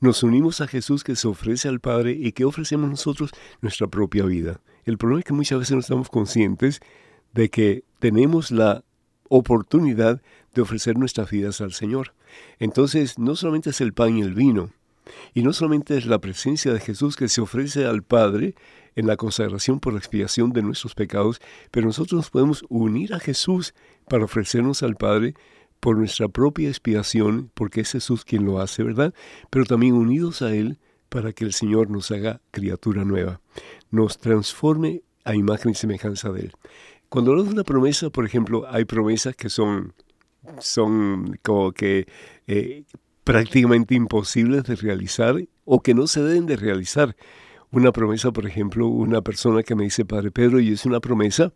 [0.00, 4.24] nos unimos a Jesús que se ofrece al Padre y que ofrecemos nosotros nuestra propia
[4.24, 4.60] vida.
[4.84, 6.80] El problema es que muchas veces no estamos conscientes
[7.32, 8.84] de que tenemos la
[9.28, 10.20] oportunidad
[10.54, 12.14] de ofrecer nuestras vidas al Señor.
[12.58, 14.70] Entonces, no solamente es el pan y el vino,
[15.34, 18.54] y no solamente es la presencia de Jesús que se ofrece al Padre
[18.96, 21.40] en la consagración por la expiación de nuestros pecados,
[21.70, 23.74] pero nosotros nos podemos unir a Jesús
[24.08, 25.34] para ofrecernos al Padre
[25.80, 29.12] por nuestra propia expiación, porque es Jesús quien lo hace, ¿verdad?
[29.50, 30.78] Pero también unidos a Él
[31.08, 33.40] para que el Señor nos haga criatura nueva,
[33.90, 36.52] nos transforme a imagen y semejanza de Él.
[37.08, 39.92] Cuando hablamos de una promesa, por ejemplo, hay promesas que son,
[40.58, 42.06] son como que
[42.46, 42.84] eh,
[43.24, 47.16] prácticamente imposibles de realizar o que no se deben de realizar.
[47.70, 51.52] Una promesa, por ejemplo, una persona que me dice, Padre Pedro, y es una promesa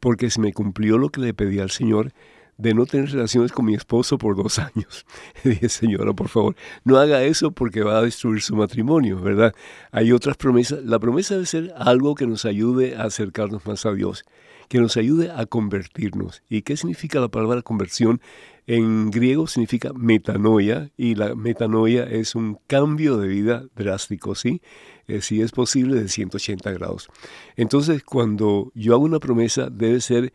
[0.00, 2.12] porque se me cumplió lo que le pedí al Señor,
[2.56, 5.06] de no tener relaciones con mi esposo por dos años.
[5.44, 9.54] dije, señora, por favor, no haga eso porque va a destruir su matrimonio, ¿verdad?
[9.92, 10.84] Hay otras promesas.
[10.84, 14.24] La promesa debe ser algo que nos ayude a acercarnos más a Dios,
[14.68, 16.42] que nos ayude a convertirnos.
[16.48, 18.20] ¿Y qué significa la palabra conversión?
[18.66, 24.60] En griego significa metanoia y la metanoia es un cambio de vida drástico, ¿sí?
[25.06, 27.08] Eh, si es posible, de 180 grados.
[27.56, 30.34] Entonces, cuando yo hago una promesa, debe ser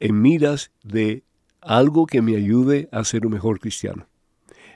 [0.00, 1.22] en miras de
[1.60, 4.08] algo que me ayude a ser un mejor cristiano.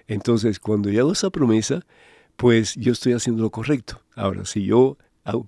[0.07, 1.85] Entonces, cuando yo hago esa promesa,
[2.37, 4.03] pues yo estoy haciendo lo correcto.
[4.15, 4.99] Ahora, si yo,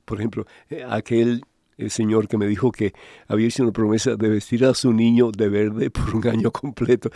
[0.04, 1.42] por ejemplo, eh, aquel
[1.78, 2.94] eh, señor que me dijo que
[3.28, 7.10] había hecho una promesa de vestir a su niño de verde por un año completo.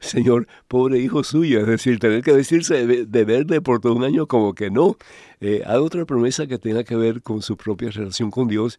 [0.00, 4.26] señor, pobre hijo suyo, es decir, tener que vestirse de, verde por todo un año,
[4.26, 4.96] como que no.
[5.40, 8.78] Eh, haga otra promesa que tenga que ver con su propia relación con Dios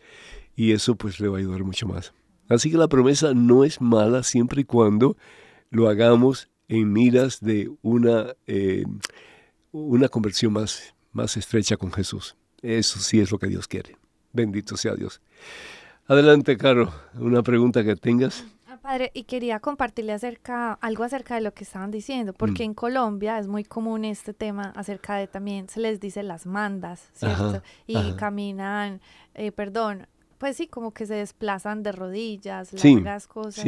[0.56, 2.14] y eso pues le va a ayudar mucho más.
[2.50, 5.18] Así que la promesa no es mala siempre y cuando
[5.70, 8.86] lo hagamos en miras de una, eh,
[9.72, 12.36] una conversión más, más estrecha con Jesús.
[12.62, 14.03] Eso sí es lo que Dios quiere.
[14.34, 15.22] Bendito sea Dios.
[16.08, 18.44] Adelante, Caro, una pregunta que tengas.
[18.68, 22.66] Ah, padre, y quería compartirle acerca, algo acerca de lo que estaban diciendo, porque mm.
[22.66, 27.10] en Colombia es muy común este tema acerca de también, se les dice las mandas,
[27.14, 27.62] ¿cierto?
[27.88, 29.00] y caminan,
[29.36, 30.08] eh, perdón,
[30.40, 33.64] pues sí, como que se desplazan de rodillas, largas cosas.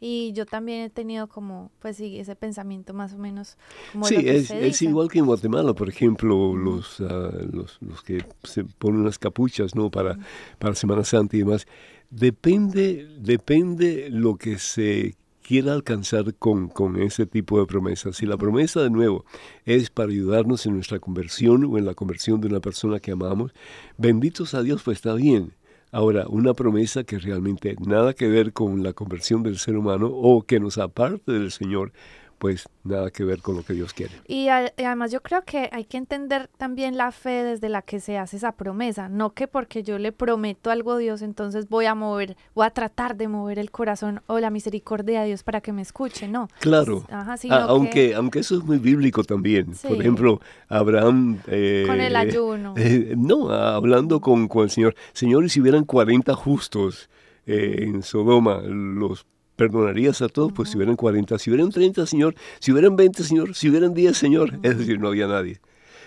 [0.00, 3.58] Y yo también he tenido como, pues sí, ese pensamiento más o menos
[3.92, 7.78] como Sí, lo que es, es igual que en Guatemala, por ejemplo, los, uh, los,
[7.82, 9.90] los, que se ponen unas capuchas, ¿no?
[9.90, 10.18] Para,
[10.58, 11.66] para Semana Santa y demás.
[12.08, 15.16] Depende, depende lo que se
[15.50, 18.16] quiera alcanzar con, con ese tipo de promesas.
[18.16, 19.24] Si la promesa, de nuevo,
[19.64, 23.52] es para ayudarnos en nuestra conversión o en la conversión de una persona que amamos,
[23.98, 25.52] benditos a Dios, pues está bien.
[25.92, 30.42] Ahora, una promesa que realmente nada que ver con la conversión del ser humano o
[30.42, 31.92] que nos aparte del Señor,
[32.40, 34.14] pues nada que ver con lo que Dios quiere.
[34.26, 38.16] Y, además yo creo que hay que entender también la fe desde la que se
[38.16, 41.94] hace esa promesa, no que porque yo le prometo algo a Dios, entonces voy a
[41.94, 45.74] mover, voy a tratar de mover el corazón o la misericordia de Dios para que
[45.74, 46.48] me escuche, no.
[46.60, 47.04] Claro.
[47.50, 49.74] aunque, aunque eso es muy bíblico también.
[49.86, 51.40] Por ejemplo, Abraham...
[51.46, 52.72] Eh, con el ayuno.
[52.78, 54.94] Eh, no, hablando con, con el Señor.
[55.12, 57.10] Señor, y si hubieran 40 justos
[57.44, 59.26] eh, en Sodoma, los
[59.60, 63.54] perdonarías a todos, pues si hubieran 40, si hubieran 30, Señor, si hubieran 20, Señor,
[63.54, 65.60] si hubieran 10, Señor, es decir, no había nadie.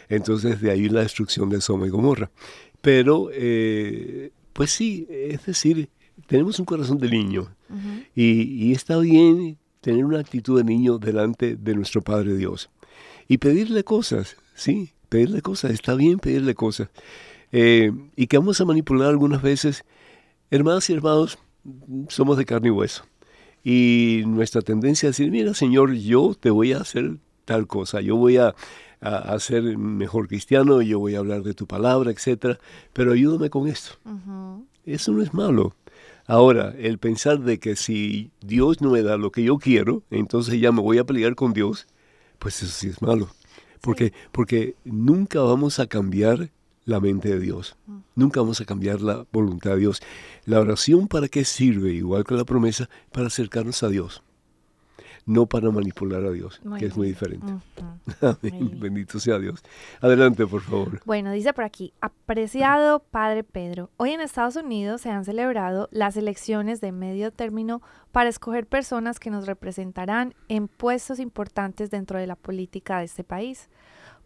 [0.10, 2.32] Entonces de ahí la destrucción de Soma y Gomorra.
[2.82, 5.88] Pero, eh, pues sí, es decir,
[6.26, 7.48] tenemos un corazón de niño
[8.16, 12.72] y, está bien tener una actitud de niño delante de nuestro Padre Dios
[13.28, 16.90] y pedirle cosas, sí, pedirle cosas, está bien pedirle cosas.
[17.52, 19.86] Eh, y que vamos a manipular algunas veces,
[20.50, 21.38] hermanos y hermanos,
[22.10, 23.06] somos de carne y hueso.
[23.64, 28.16] Y nuestra tendencia es decir, mira Señor, yo te voy a hacer tal cosa, yo
[28.16, 28.56] voy a,
[29.02, 32.60] a, ser mejor cristiano, yo voy a hablar de tu palabra, etcétera,
[32.94, 33.98] pero ayúdame con esto.
[34.86, 35.76] Eso no es malo.
[36.26, 40.60] Ahora, el pensar de que si Dios no me da lo que yo quiero, entonces
[40.60, 41.86] ya me voy a pelear con Dios,
[42.40, 43.30] pues eso sí es malo.
[43.82, 46.50] Porque, porque nunca vamos a cambiar
[46.86, 47.76] la mente de Dios.
[48.16, 50.02] Nunca vamos a cambiar la voluntad de Dios.
[50.46, 54.24] La oración para qué sirve, igual que la promesa, para acercarnos a Dios.
[55.26, 57.54] No para manipular a Dios, que es muy diferente.
[58.42, 59.64] Bendito sea Dios.
[60.02, 61.00] Adelante, por favor.
[61.06, 66.18] Bueno, dice por aquí, apreciado Padre Pedro, hoy en Estados Unidos se han celebrado las
[66.18, 67.82] elecciones de medio término
[68.12, 73.24] para escoger personas que nos representarán en puestos importantes dentro de la política de este
[73.24, 73.70] país.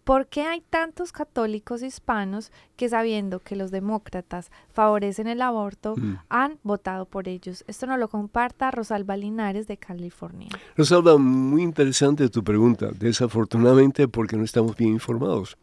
[0.07, 6.19] ¿Por qué hay tantos católicos hispanos que sabiendo que los demócratas favorecen el aborto mm.
[6.29, 7.65] han votado por ellos?
[7.67, 10.47] Esto nos lo comparta Rosalba Linares de California.
[10.77, 12.91] Rosalba, muy interesante tu pregunta.
[12.97, 15.57] Desafortunadamente porque no estamos bien informados.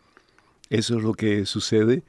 [0.68, 2.02] Eso es lo que sucede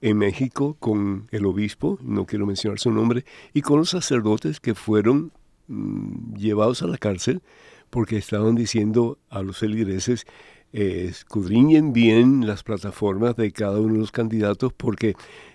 [0.00, 4.74] en México con el obispo, no quiero mencionar su nombre, y con los sacerdotes que
[4.74, 5.30] fueron
[5.68, 7.42] mm, llevados a la cárcel
[7.90, 10.26] porque estaban diciendo a los feligreses
[10.72, 15.14] escudriñen bien las plataformas de cada uno de los candidatos porque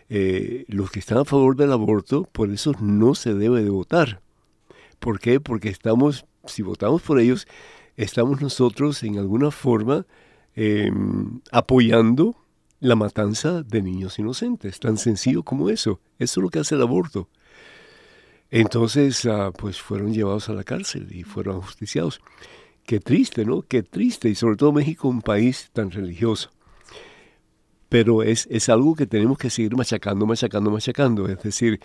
[0.10, 4.22] eh, los que están a favor del aborto, por eso no se debe de votar.
[5.00, 5.40] ¿Por qué?
[5.40, 7.48] Porque estamos, si votamos por ellos,
[7.98, 10.06] estamos nosotros en alguna forma
[10.56, 12.36] em, apoyando
[12.82, 16.00] la matanza de niños inocentes, tan sencillo como eso.
[16.20, 17.30] Eso es lo que hace el aborto.
[18.50, 22.20] Entonces, ah, pues fueron llevados a la cárcel y fueron ajusticiados.
[22.92, 23.62] Qué triste, ¿no?
[23.62, 24.28] Qué triste.
[24.28, 26.52] Y sobre todo México, un país tan religioso.
[27.88, 31.30] Pero es, es algo que tenemos que seguir machacando, machacando, machacando.
[31.30, 31.80] Es decir,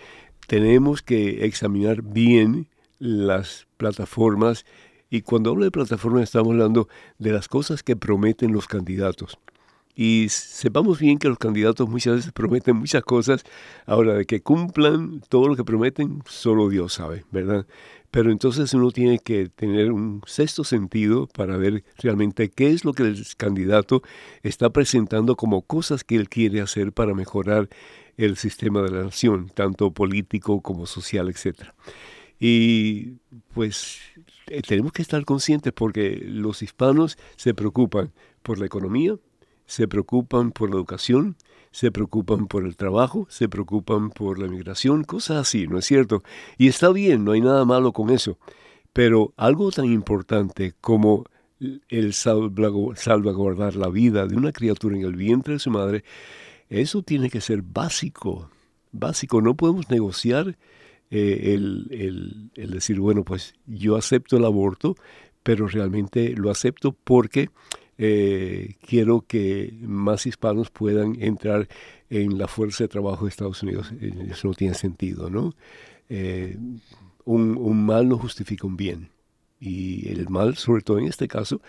[0.47, 2.67] tenemos que examinar bien
[2.99, 4.65] las plataformas.
[5.09, 6.89] Y cuando hablo de plataformas estamos hablando
[7.19, 9.39] de las cosas que prometen los candidatos.
[9.99, 13.43] Y sepamos bien que los candidatos muchas veces prometen muchas cosas.
[13.87, 17.65] Ahora, de que cumplan todo lo que prometen, solo Dios sabe, ¿verdad?
[18.11, 22.93] Pero entonces uno tiene que tener un sexto sentido para ver realmente qué es lo
[22.93, 24.03] que el candidato
[24.43, 27.67] está presentando como cosas que él quiere hacer para mejorar
[28.17, 31.71] el sistema de la nación, tanto político como social, etc.
[32.39, 33.13] Y
[33.55, 33.97] pues
[34.45, 39.17] eh, tenemos que estar conscientes porque los hispanos se preocupan por la economía,
[39.67, 41.35] se preocupan por la educación,
[41.71, 46.23] se preocupan por el trabajo, se preocupan por la migración, cosas así, ¿no es cierto?
[46.57, 48.39] Y está bien, no hay nada malo con eso.
[48.93, 51.25] Pero algo tan importante como
[51.89, 56.03] el salvaguardar la vida de una criatura en el vientre de su madre,
[56.69, 58.49] eso tiene que ser básico,
[58.91, 59.41] básico.
[59.41, 60.57] No podemos negociar
[61.11, 64.95] eh, el, el decir, bueno, pues yo acepto el aborto,
[65.43, 67.49] pero realmente lo acepto porque
[67.97, 71.67] eh, quiero que más hispanos puedan entrar
[72.09, 73.91] en la fuerza de trabajo de Estados Unidos.
[73.99, 75.55] Eh, eso no tiene sentido, ¿no?
[76.09, 76.57] Eh,
[77.25, 79.09] un, mal no justifica un bien.
[79.59, 81.61] Y el mal, sobre todo en este caso,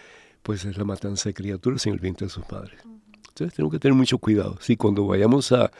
[0.42, 2.80] pues es la matanza de criaturas en el vientre de sus padres.
[3.28, 4.58] Entonces tenemos que tener mucho cuidado.
[4.60, 5.70] Sí, cuando vayamos a,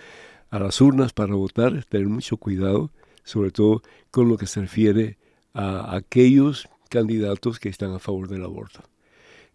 [0.51, 2.90] a las urnas para votar, tener mucho cuidado,
[3.24, 5.18] sobre todo con lo que se refiere
[5.53, 8.82] a aquellos candidatos que están a favor del aborto.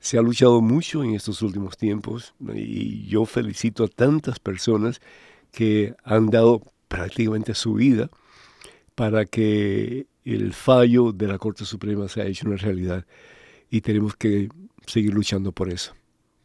[0.03, 4.99] Se ha luchado mucho en estos últimos tiempos y yo felicito a tantas personas
[5.53, 8.09] que han dado prácticamente su vida
[8.95, 13.05] para que el fallo de la Corte Suprema sea hecho una realidad
[13.71, 14.49] y tenemos que
[14.85, 15.93] seguir luchando por eso,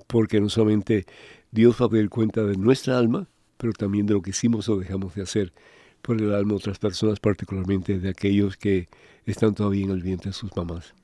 [0.06, 1.04] porque no solamente
[1.50, 4.78] Dios va a pedir cuenta de nuestra alma, pero también de lo que hicimos o
[4.78, 5.52] dejamos de hacer
[6.00, 8.86] por el alma de otras personas, particularmente de aquellos que
[9.26, 10.94] están todavía en el vientre de sus mamás.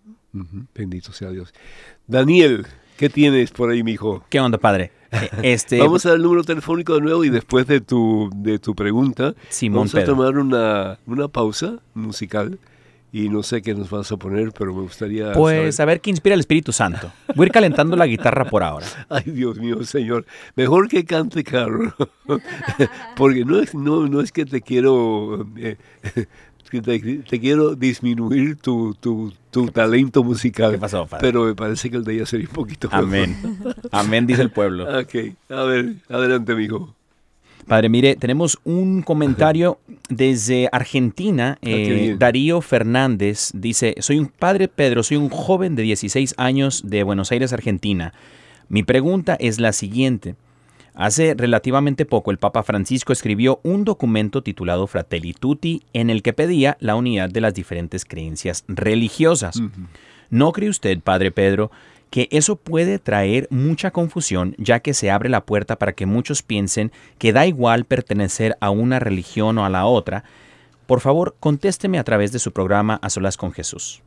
[0.75, 1.55] Bendito sea Dios.
[2.07, 2.67] Daniel,
[2.97, 4.25] ¿qué tienes por ahí, mijo?
[4.29, 4.91] ¿Qué onda, padre?
[5.13, 8.59] Eh, este, Vamos a dar el número telefónico de nuevo y después de tu, de
[8.59, 10.15] tu pregunta, Simón vamos a Pedro.
[10.17, 12.59] tomar una, una pausa musical.
[13.13, 15.89] Y no sé qué nos vas a poner, pero me gustaría Pues saber.
[15.89, 17.13] a ver qué inspira el Espíritu Santo.
[17.37, 18.87] Voy a ir calentando la guitarra por ahora.
[19.09, 20.27] Ay, Dios mío, Señor.
[20.57, 21.93] Mejor que cante Carlos.
[23.17, 25.47] Porque no es, no, no es que te quiero...
[25.57, 25.77] eh,
[26.71, 30.73] te, te quiero disminuir tu, tu, tu talento musical.
[30.73, 31.27] ¿Qué pasó, padre?
[31.27, 33.05] Pero me parece que el de ella sería un poquito mejor.
[33.05, 33.37] Amén.
[33.91, 34.87] Amén, dice el pueblo.
[35.01, 35.15] Ok,
[35.51, 36.95] a ver, adelante, mijo.
[37.67, 41.59] Padre, mire, tenemos un comentario desde Argentina.
[41.63, 42.17] qué eh.
[42.19, 47.33] Darío Fernández dice, soy un padre Pedro, soy un joven de 16 años de Buenos
[47.33, 48.13] Aires, Argentina.
[48.69, 50.37] Mi pregunta es la siguiente.
[50.95, 56.33] Hace relativamente poco el Papa Francisco escribió un documento titulado Fratelli Tutti en el que
[56.33, 59.61] pedía la unidad de las diferentes creencias religiosas.
[60.31, 61.73] ¿No cree usted, Padre Pedro,
[62.11, 66.43] que eso puede traer mucha confusión ya que se abre la puerta para que muchos
[66.43, 70.23] piensen que da igual pertenecer a una religión o a la otra?
[70.87, 74.01] Por favor, contésteme a través de su programa A Solas con Jesús.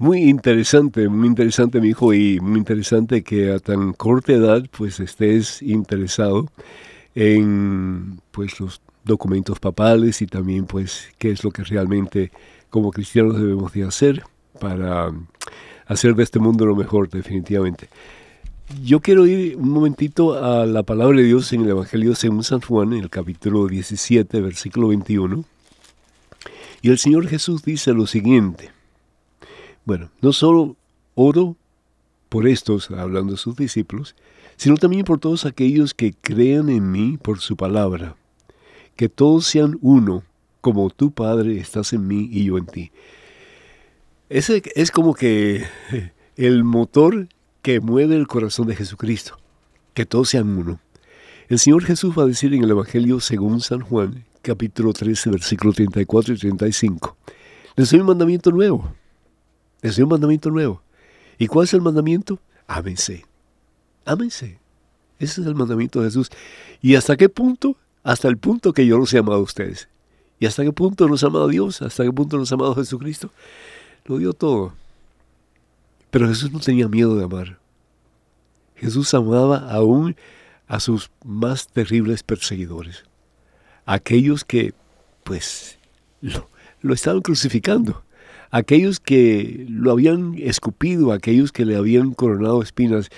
[0.00, 5.00] Muy interesante, muy interesante, mi hijo, y muy interesante que a tan corta edad pues
[5.00, 6.46] estés interesado
[7.16, 12.30] en pues los documentos papales y también pues qué es lo que realmente
[12.70, 14.22] como cristianos debemos de hacer
[14.60, 15.10] para
[15.86, 17.88] hacer de este mundo lo mejor definitivamente.
[18.84, 22.60] Yo quiero ir un momentito a la palabra de Dios en el Evangelio según San
[22.60, 25.44] Juan, en el capítulo 17, versículo 21.
[26.82, 28.77] Y el Señor Jesús dice lo siguiente.
[29.88, 30.76] Bueno, no solo
[31.14, 31.56] oro
[32.28, 34.14] por estos, hablando sus discípulos,
[34.58, 38.14] sino también por todos aquellos que crean en mí por su palabra,
[38.96, 40.24] que todos sean uno,
[40.60, 42.92] como tu Padre estás en mí y yo en ti.
[44.28, 45.64] Ese es como que
[46.36, 47.26] el motor
[47.62, 49.38] que mueve el corazón de Jesucristo,
[49.94, 50.80] que todos sean uno.
[51.48, 55.76] El Señor Jesús va a decir en el Evangelio según San Juan, capítulo 13, versículos
[55.76, 57.16] 34 y 35,
[57.74, 58.92] les doy un mandamiento nuevo,
[59.82, 60.82] les doy un mandamiento nuevo.
[61.38, 62.40] ¿Y cuál es el mandamiento?
[62.66, 63.24] Ámense.
[64.04, 64.58] Ámense.
[65.18, 66.30] Ese es el mandamiento de Jesús.
[66.80, 67.76] ¿Y hasta qué punto?
[68.02, 69.88] Hasta el punto que yo los he amado a ustedes.
[70.40, 71.82] ¿Y hasta qué punto los ha amado Dios?
[71.82, 73.30] ¿Hasta qué punto los ha amado Jesucristo?
[74.04, 74.74] Lo dio todo.
[76.10, 77.58] Pero Jesús no tenía miedo de amar.
[78.76, 80.16] Jesús amaba aún
[80.68, 83.04] a sus más terribles perseguidores.
[83.84, 84.74] Aquellos que,
[85.24, 85.78] pues,
[86.80, 88.04] lo estaban crucificando
[88.50, 93.08] aquellos que lo habían escupido, aquellos que le habían coronado espinas.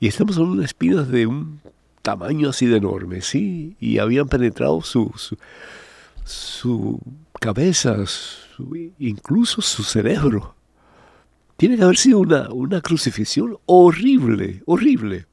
[0.00, 1.60] Y estamos hablando de espinas de un
[2.02, 5.38] tamaño así de enorme, sí, y habían penetrado su, su,
[6.24, 7.00] su
[7.40, 7.96] cabeza,
[8.98, 10.54] incluso su cerebro.
[11.56, 15.26] Tiene que haber sido una, una crucifixión horrible, horrible,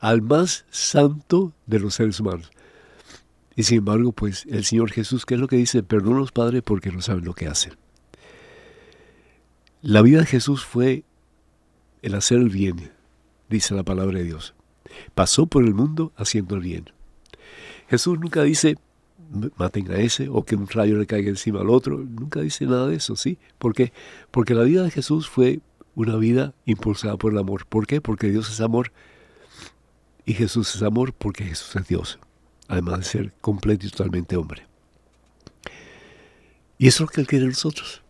[0.00, 2.50] al más santo de los seres humanos.
[3.56, 5.82] Y sin embargo, pues el Señor Jesús, ¿qué es lo que dice?
[5.82, 7.72] Perdónanos, Padre, porque no saben lo que hacen.
[9.82, 11.04] La vida de Jesús fue
[12.02, 12.90] el hacer el bien,
[13.48, 14.54] dice la palabra de Dios.
[15.14, 16.90] Pasó por el mundo haciendo el bien.
[17.88, 18.76] Jesús nunca dice,
[19.32, 21.98] "M- maten a ese o que un rayo le caiga encima al otro.
[21.98, 23.38] Nunca dice nada de eso, ¿sí?
[23.58, 23.92] ¿Por qué?
[24.30, 25.60] Porque la vida de Jesús fue
[25.94, 27.66] una vida impulsada por el amor.
[27.66, 28.00] ¿Por qué?
[28.00, 28.92] Porque Dios es amor.
[30.24, 32.18] Y Jesús es amor porque Jesús es Dios.
[32.66, 34.66] Además de ser completo y totalmente hombre.
[36.78, 38.02] Y eso es lo que Él quiere de nosotros.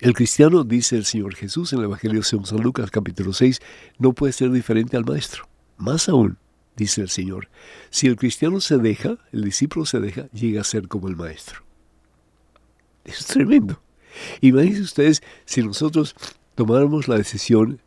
[0.00, 3.60] El cristiano, dice el Señor Jesús en el Evangelio según San Lucas capítulo 6,
[3.98, 5.48] no puede ser diferente al Maestro.
[5.76, 6.38] Más aún,
[6.76, 7.48] dice el Señor,
[7.90, 11.64] si el cristiano se deja, el discípulo se deja, llega a ser como el Maestro.
[13.04, 13.82] Es tremendo.
[14.40, 16.14] Imagínense ustedes si nosotros
[16.54, 17.80] tomáramos la decisión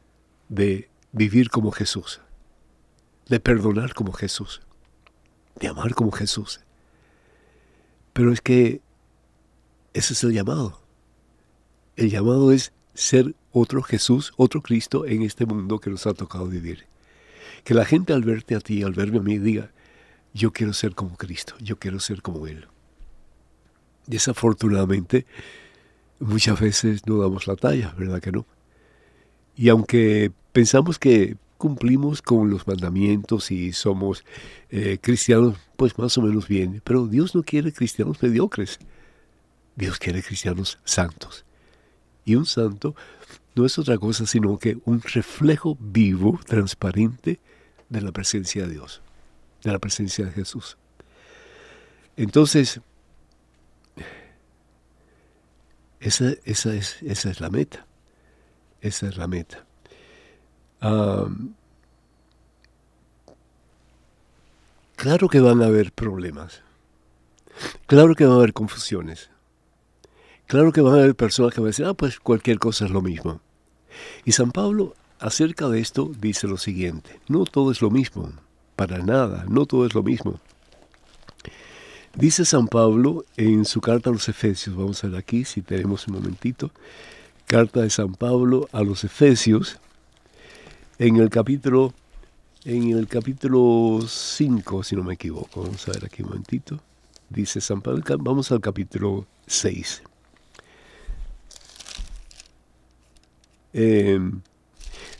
[0.50, 2.20] de vivir como Jesús,
[3.30, 4.62] de perdonar como Jesús,
[5.62, 6.60] de amar como Jesús.
[8.12, 8.82] Pero es que
[9.94, 10.81] ese es el llamado.
[11.96, 16.48] El llamado es ser otro Jesús, otro Cristo en este mundo que nos ha tocado
[16.48, 16.86] vivir.
[17.64, 19.72] Que la gente al verte a ti, al verme a mí, diga,
[20.34, 22.68] yo quiero ser como Cristo, yo quiero ser como Él.
[24.08, 25.26] Desafortunadamente,
[26.20, 28.46] muchas veces no damos la talla, ¿verdad que no?
[29.56, 34.24] Y aunque pensamos que cumplimos con los mandamientos y somos
[34.70, 38.80] eh, cristianos, pues más o menos bien, pero Dios no quiere cristianos mediocres.
[39.76, 41.46] Dios quiere cristianos santos.
[42.26, 42.96] Y un santo
[43.56, 47.40] no es otra cosa sino que un reflejo vivo, transparente
[47.90, 49.02] de la presencia de Dios,
[49.64, 50.78] de la presencia de Jesús.
[52.16, 52.82] Entonces,
[56.00, 57.86] esa, esa, es, esa es la meta.
[58.82, 59.66] Esa es la meta.
[64.96, 66.62] claro que van a haber problemas.
[67.88, 69.31] Claro que van a haber confusiones.
[70.52, 72.92] Claro que van a haber personas que van a decir, ah, pues cualquier cosa es
[72.92, 73.40] lo mismo.
[74.26, 78.34] Y San Pablo acerca de esto dice lo siguiente, no todo es lo mismo,
[78.76, 80.42] para nada, no todo es lo mismo.
[82.16, 86.06] Dice San Pablo en su carta a los Efesios, vamos a ver aquí si tenemos
[86.10, 86.72] un momentito,
[87.48, 89.80] carta de San Pablo a los Efesios,
[91.00, 91.94] en el capítulo,
[92.66, 96.82] en el capítulo 5, si no me equivoco, vamos a ver aquí un momentito,
[97.30, 100.04] dice San Pablo, vamos al capítulo 6.
[103.74, 104.42] Em,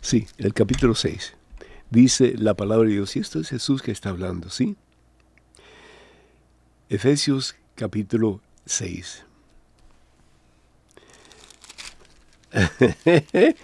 [0.00, 1.34] sí, el capítulo 6.
[1.90, 4.76] Dice la palabra de Dios, y esto es Jesús que está hablando, ¿sí?
[6.88, 9.24] Efesios capítulo 6.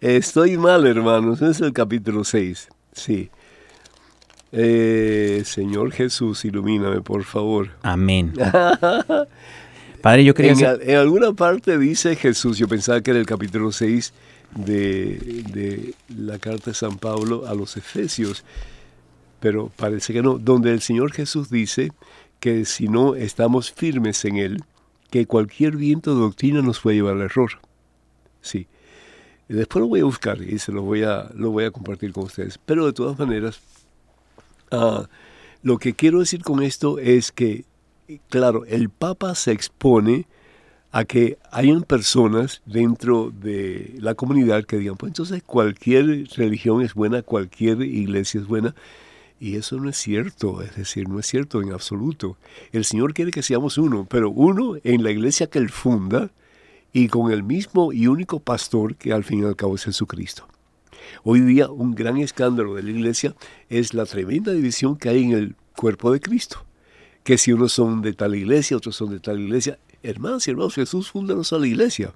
[0.00, 3.30] Estoy mal, hermanos, es el capítulo 6, sí.
[4.52, 7.70] Eh, Señor Jesús, ilumíname, por favor.
[7.82, 8.32] Amén.
[10.04, 10.76] Padre, yo quería...
[10.82, 14.12] En, alguna parte dice Jesús, yo pensaba que era el capítulo 6
[14.54, 18.44] de, la carta de San Pablo a los Efesios,
[19.40, 21.90] pero parece que no, donde el Señor Jesús dice
[22.38, 24.64] que si no estamos firmes en Él,
[25.10, 27.52] que cualquier viento de doctrina nos puede llevar al error.
[28.42, 28.66] Sí.
[29.48, 32.24] Después lo voy a buscar y se lo voy a, lo voy a compartir con
[32.24, 32.58] ustedes.
[32.58, 33.58] Pero de todas maneras,
[34.70, 35.08] ah,
[35.62, 37.64] lo que quiero decir con esto es que
[38.28, 40.26] claro, el Papa se expone
[40.92, 46.94] a que hayan personas dentro de la comunidad que digan, pues entonces cualquier religión es
[46.94, 48.74] buena, cualquier iglesia es buena.
[49.40, 52.36] Y eso no es cierto, es decir, no es cierto en absoluto.
[52.70, 56.30] El Señor quiere que seamos uno, pero uno en la iglesia que Él funda
[56.92, 60.46] y con el mismo y único pastor que al fin y al cabo es Jesucristo.
[61.24, 63.34] Hoy día un gran escándalo de la iglesia
[63.68, 66.64] es la tremenda división que hay en el cuerpo de Cristo
[67.24, 69.78] que si unos son de tal iglesia, otros son de tal iglesia.
[70.02, 72.14] Hermanos y hermanos, Jesús funda una sola iglesia.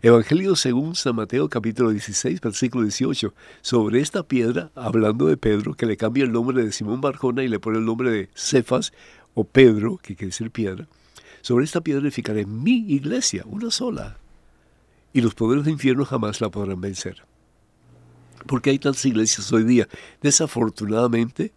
[0.00, 3.34] Evangelio según San Mateo capítulo 16, versículo 18.
[3.60, 7.48] Sobre esta piedra, hablando de Pedro, que le cambia el nombre de Simón Barjona y
[7.48, 8.92] le pone el nombre de Cefas
[9.34, 10.86] o Pedro, que quiere decir piedra.
[11.42, 14.18] Sobre esta piedra edificaré mi iglesia, una sola.
[15.12, 17.24] Y los poderes del infierno jamás la podrán vencer.
[18.46, 19.88] Porque hay tantas iglesias hoy día.
[20.22, 21.52] Desafortunadamente,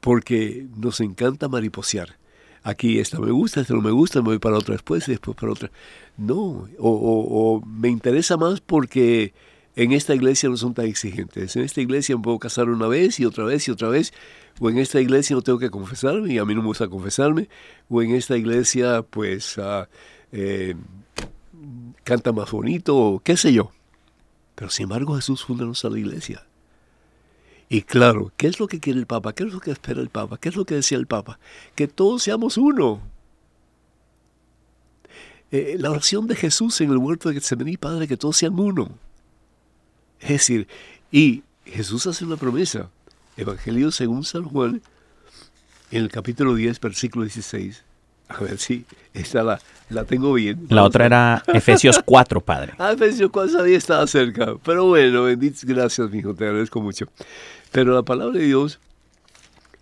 [0.00, 2.16] porque nos encanta mariposear.
[2.62, 5.36] Aquí esta me gusta, esta no me gusta, me voy para otra después y después
[5.36, 5.70] para otra.
[6.16, 9.32] No, o, me interesa más porque
[9.76, 11.56] en esta iglesia no son tan exigentes.
[11.56, 14.12] En esta iglesia me puedo casar una vez y otra vez y otra vez.
[14.60, 17.48] O en esta iglesia no tengo que confesarme y a mí no me gusta confesarme.
[17.88, 19.56] O en esta iglesia pues
[20.32, 20.74] eh,
[22.02, 23.70] canta más bonito o qué sé yo.
[24.56, 26.47] Pero sin embargo Jesús funda nuestra iglesia.
[27.68, 29.34] Y claro, ¿qué es lo que quiere el Papa?
[29.34, 30.38] ¿Qué es lo que espera el Papa?
[30.38, 31.38] ¿Qué es lo que decía el Papa?
[31.74, 33.00] Que todos seamos uno.
[35.50, 38.90] Eh, la oración de Jesús en el huerto de Getsemaní, Padre, que todos sean uno.
[40.20, 40.66] Es decir,
[41.10, 42.90] y Jesús hace una promesa.
[43.36, 44.82] Evangelio según San Juan,
[45.90, 47.84] en el capítulo 10, versículo 16.
[48.28, 49.58] A ver si esta la,
[49.88, 50.66] la tengo bien.
[50.68, 52.74] La otra era Efesios 4, Padre.
[52.78, 54.56] Ah, Efesios 4 sabía estaba cerca.
[54.62, 57.06] Pero bueno, benditas gracias, mi hijo, te agradezco mucho.
[57.72, 58.80] Pero la palabra de Dios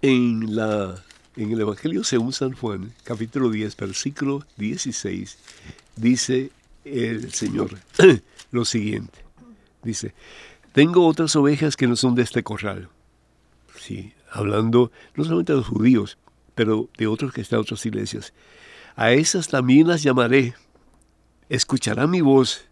[0.02, 1.02] en, la,
[1.36, 5.38] en el Evangelio según San Juan, capítulo 10, versículo 16,
[5.94, 6.50] dice
[6.84, 7.78] el Señor
[8.50, 9.18] lo siguiente.
[9.84, 10.14] Dice,
[10.72, 12.88] tengo otras ovejas que no son de este corral.
[13.78, 16.18] Sí, hablando no solamente de los judíos,
[16.56, 18.32] pero de otros que están en otras iglesias.
[18.96, 20.54] A esas también las llamaré,
[21.48, 22.64] escucharán mi voz,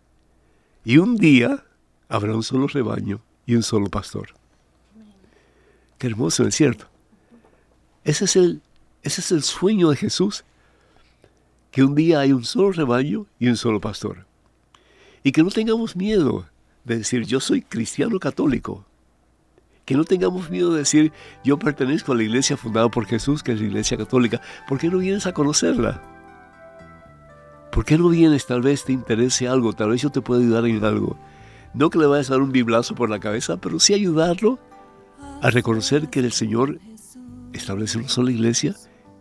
[0.85, 1.65] y un día
[2.09, 4.35] habrá un solo rebaño y un solo pastor.
[6.05, 6.87] Hermoso, ¿no es cierto?
[8.05, 8.61] Ese es, el,
[9.03, 10.45] ese es el sueño de Jesús,
[11.71, 14.27] que un día hay un solo rebaño y un solo pastor.
[15.23, 16.47] Y que no tengamos miedo
[16.85, 18.85] de decir, yo soy cristiano católico.
[19.87, 23.53] Que no tengamos miedo de decir, yo pertenezco a la iglesia fundada por Jesús, que
[23.53, 24.41] es la iglesia católica.
[24.69, 26.03] ¿Por qué no vienes a conocerla?
[27.73, 28.47] ¿Por qué no vienes?
[28.47, 31.19] Tal vez te interese algo, tal vez yo te pueda ayudar en algo.
[31.73, 34.59] No que le vayas a dar un biblazo por la cabeza, pero sí ayudarlo
[35.45, 36.79] a reconocer que el Señor
[37.53, 38.75] establece una sola iglesia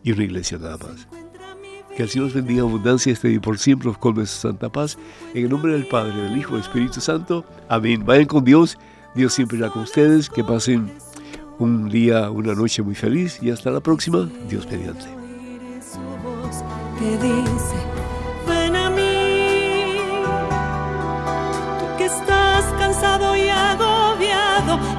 [0.04, 1.06] y una iglesia nada más.
[1.98, 4.98] Que el Señor os bendiga abundancia este y por siempre os colme su santa paz.
[5.34, 7.44] En el nombre del Padre, del Hijo del Espíritu Santo.
[7.68, 8.06] Amén.
[8.06, 8.78] Vayan con Dios.
[9.16, 10.30] Dios siempre irá con ustedes.
[10.30, 10.94] Que pasen
[11.60, 14.30] un día, una noche muy feliz y hasta la próxima.
[14.48, 15.06] Dios mediante.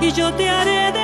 [0.03, 1.04] y yo te haré